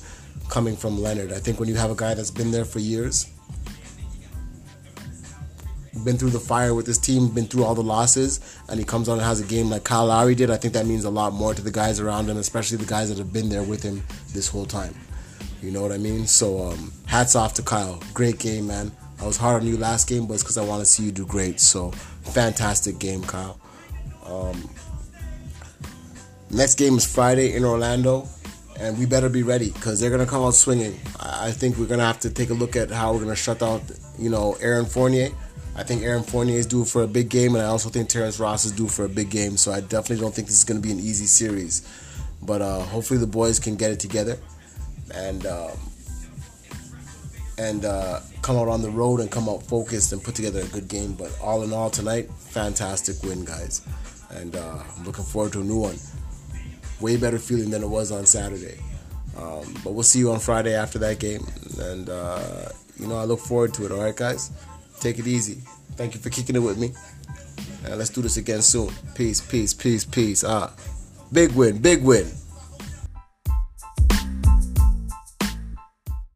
coming 0.48 0.74
from 0.74 1.02
Leonard. 1.02 1.32
I 1.32 1.38
think 1.38 1.60
when 1.60 1.68
you 1.68 1.74
have 1.74 1.90
a 1.90 1.94
guy 1.94 2.14
that's 2.14 2.30
been 2.30 2.50
there 2.50 2.64
for 2.64 2.78
years, 2.78 3.30
been 6.02 6.16
through 6.16 6.30
the 6.30 6.40
fire 6.40 6.72
with 6.72 6.86
this 6.86 6.98
team, 6.98 7.28
been 7.28 7.46
through 7.46 7.64
all 7.64 7.74
the 7.74 7.82
losses, 7.82 8.40
and 8.70 8.78
he 8.78 8.86
comes 8.86 9.08
on 9.08 9.18
and 9.18 9.26
has 9.26 9.40
a 9.40 9.44
game 9.44 9.68
like 9.68 9.84
Kyle 9.84 10.06
Lowry 10.06 10.34
did, 10.34 10.50
I 10.50 10.56
think 10.56 10.72
that 10.74 10.86
means 10.86 11.04
a 11.04 11.10
lot 11.10 11.34
more 11.34 11.52
to 11.52 11.60
the 11.60 11.70
guys 11.70 12.00
around 12.00 12.30
him, 12.30 12.38
especially 12.38 12.78
the 12.78 12.86
guys 12.86 13.10
that 13.10 13.18
have 13.18 13.34
been 13.34 13.50
there 13.50 13.62
with 13.62 13.82
him 13.82 14.02
this 14.32 14.48
whole 14.48 14.66
time. 14.66 14.94
You 15.66 15.72
know 15.72 15.82
what 15.82 15.90
I 15.90 15.98
mean? 15.98 16.28
So 16.28 16.62
um, 16.62 16.92
hats 17.06 17.34
off 17.34 17.54
to 17.54 17.62
Kyle. 17.62 18.00
Great 18.14 18.38
game, 18.38 18.68
man. 18.68 18.92
I 19.20 19.26
was 19.26 19.36
hard 19.36 19.62
on 19.62 19.66
you 19.66 19.76
last 19.76 20.08
game, 20.08 20.28
but 20.28 20.34
it's 20.34 20.44
because 20.44 20.58
I 20.58 20.64
want 20.64 20.78
to 20.78 20.86
see 20.86 21.02
you 21.02 21.10
do 21.10 21.26
great. 21.26 21.58
So 21.58 21.90
fantastic 22.22 23.00
game, 23.00 23.24
Kyle. 23.24 23.58
Um, 24.24 24.70
next 26.52 26.78
game 26.78 26.94
is 26.94 27.04
Friday 27.04 27.56
in 27.56 27.64
Orlando, 27.64 28.28
and 28.78 28.96
we 28.96 29.06
better 29.06 29.28
be 29.28 29.42
ready 29.42 29.72
because 29.72 29.98
they're 29.98 30.10
gonna 30.10 30.24
come 30.24 30.44
out 30.44 30.54
swinging. 30.54 31.00
I 31.18 31.50
think 31.50 31.78
we're 31.78 31.86
gonna 31.86 32.06
have 32.06 32.20
to 32.20 32.30
take 32.30 32.50
a 32.50 32.54
look 32.54 32.76
at 32.76 32.92
how 32.92 33.12
we're 33.12 33.22
gonna 33.22 33.34
shut 33.34 33.58
down, 33.58 33.82
you 34.20 34.30
know, 34.30 34.56
Aaron 34.60 34.86
Fournier. 34.86 35.30
I 35.74 35.82
think 35.82 36.04
Aaron 36.04 36.22
Fournier 36.22 36.58
is 36.58 36.66
due 36.66 36.84
for 36.84 37.02
a 37.02 37.08
big 37.08 37.28
game, 37.28 37.56
and 37.56 37.64
I 37.64 37.66
also 37.66 37.88
think 37.88 38.08
Terrence 38.08 38.38
Ross 38.38 38.66
is 38.66 38.70
due 38.70 38.86
for 38.86 39.04
a 39.04 39.08
big 39.08 39.30
game. 39.30 39.56
So 39.56 39.72
I 39.72 39.80
definitely 39.80 40.20
don't 40.20 40.32
think 40.32 40.46
this 40.46 40.58
is 40.58 40.64
gonna 40.64 40.78
be 40.78 40.92
an 40.92 41.00
easy 41.00 41.26
series, 41.26 41.82
but 42.40 42.62
uh, 42.62 42.82
hopefully 42.82 43.18
the 43.18 43.26
boys 43.26 43.58
can 43.58 43.74
get 43.74 43.90
it 43.90 43.98
together 43.98 44.38
and. 45.14 45.46
Um, 45.46 45.70
and 47.58 47.84
uh, 47.84 48.20
come 48.42 48.56
out 48.56 48.68
on 48.68 48.82
the 48.82 48.90
road 48.90 49.20
and 49.20 49.30
come 49.30 49.48
out 49.48 49.62
focused 49.62 50.12
and 50.12 50.22
put 50.22 50.34
together 50.34 50.60
a 50.60 50.66
good 50.66 50.88
game. 50.88 51.14
But 51.14 51.36
all 51.40 51.62
in 51.62 51.72
all, 51.72 51.90
tonight, 51.90 52.30
fantastic 52.30 53.22
win, 53.22 53.44
guys. 53.44 53.80
And 54.30 54.54
uh, 54.56 54.82
I'm 54.96 55.04
looking 55.04 55.24
forward 55.24 55.52
to 55.54 55.60
a 55.60 55.64
new 55.64 55.78
one. 55.78 55.96
Way 57.00 57.16
better 57.16 57.38
feeling 57.38 57.70
than 57.70 57.82
it 57.82 57.88
was 57.88 58.12
on 58.12 58.26
Saturday. 58.26 58.78
Um, 59.38 59.74
but 59.84 59.92
we'll 59.92 60.02
see 60.02 60.18
you 60.18 60.32
on 60.32 60.40
Friday 60.40 60.74
after 60.74 60.98
that 60.98 61.18
game. 61.18 61.46
And, 61.78 62.08
uh, 62.08 62.68
you 62.98 63.06
know, 63.06 63.16
I 63.16 63.24
look 63.24 63.40
forward 63.40 63.74
to 63.74 63.86
it. 63.86 63.92
All 63.92 64.02
right, 64.02 64.16
guys? 64.16 64.50
Take 65.00 65.18
it 65.18 65.26
easy. 65.26 65.62
Thank 65.92 66.14
you 66.14 66.20
for 66.20 66.30
kicking 66.30 66.56
it 66.56 66.60
with 66.60 66.78
me. 66.78 66.92
And 67.84 67.98
let's 67.98 68.10
do 68.10 68.22
this 68.22 68.36
again 68.36 68.62
soon. 68.62 68.90
Peace, 69.14 69.40
peace, 69.40 69.72
peace, 69.72 70.04
peace. 70.04 70.44
Ah, 70.44 70.72
big 71.32 71.52
win, 71.52 71.78
big 71.78 72.02
win. 72.02 72.26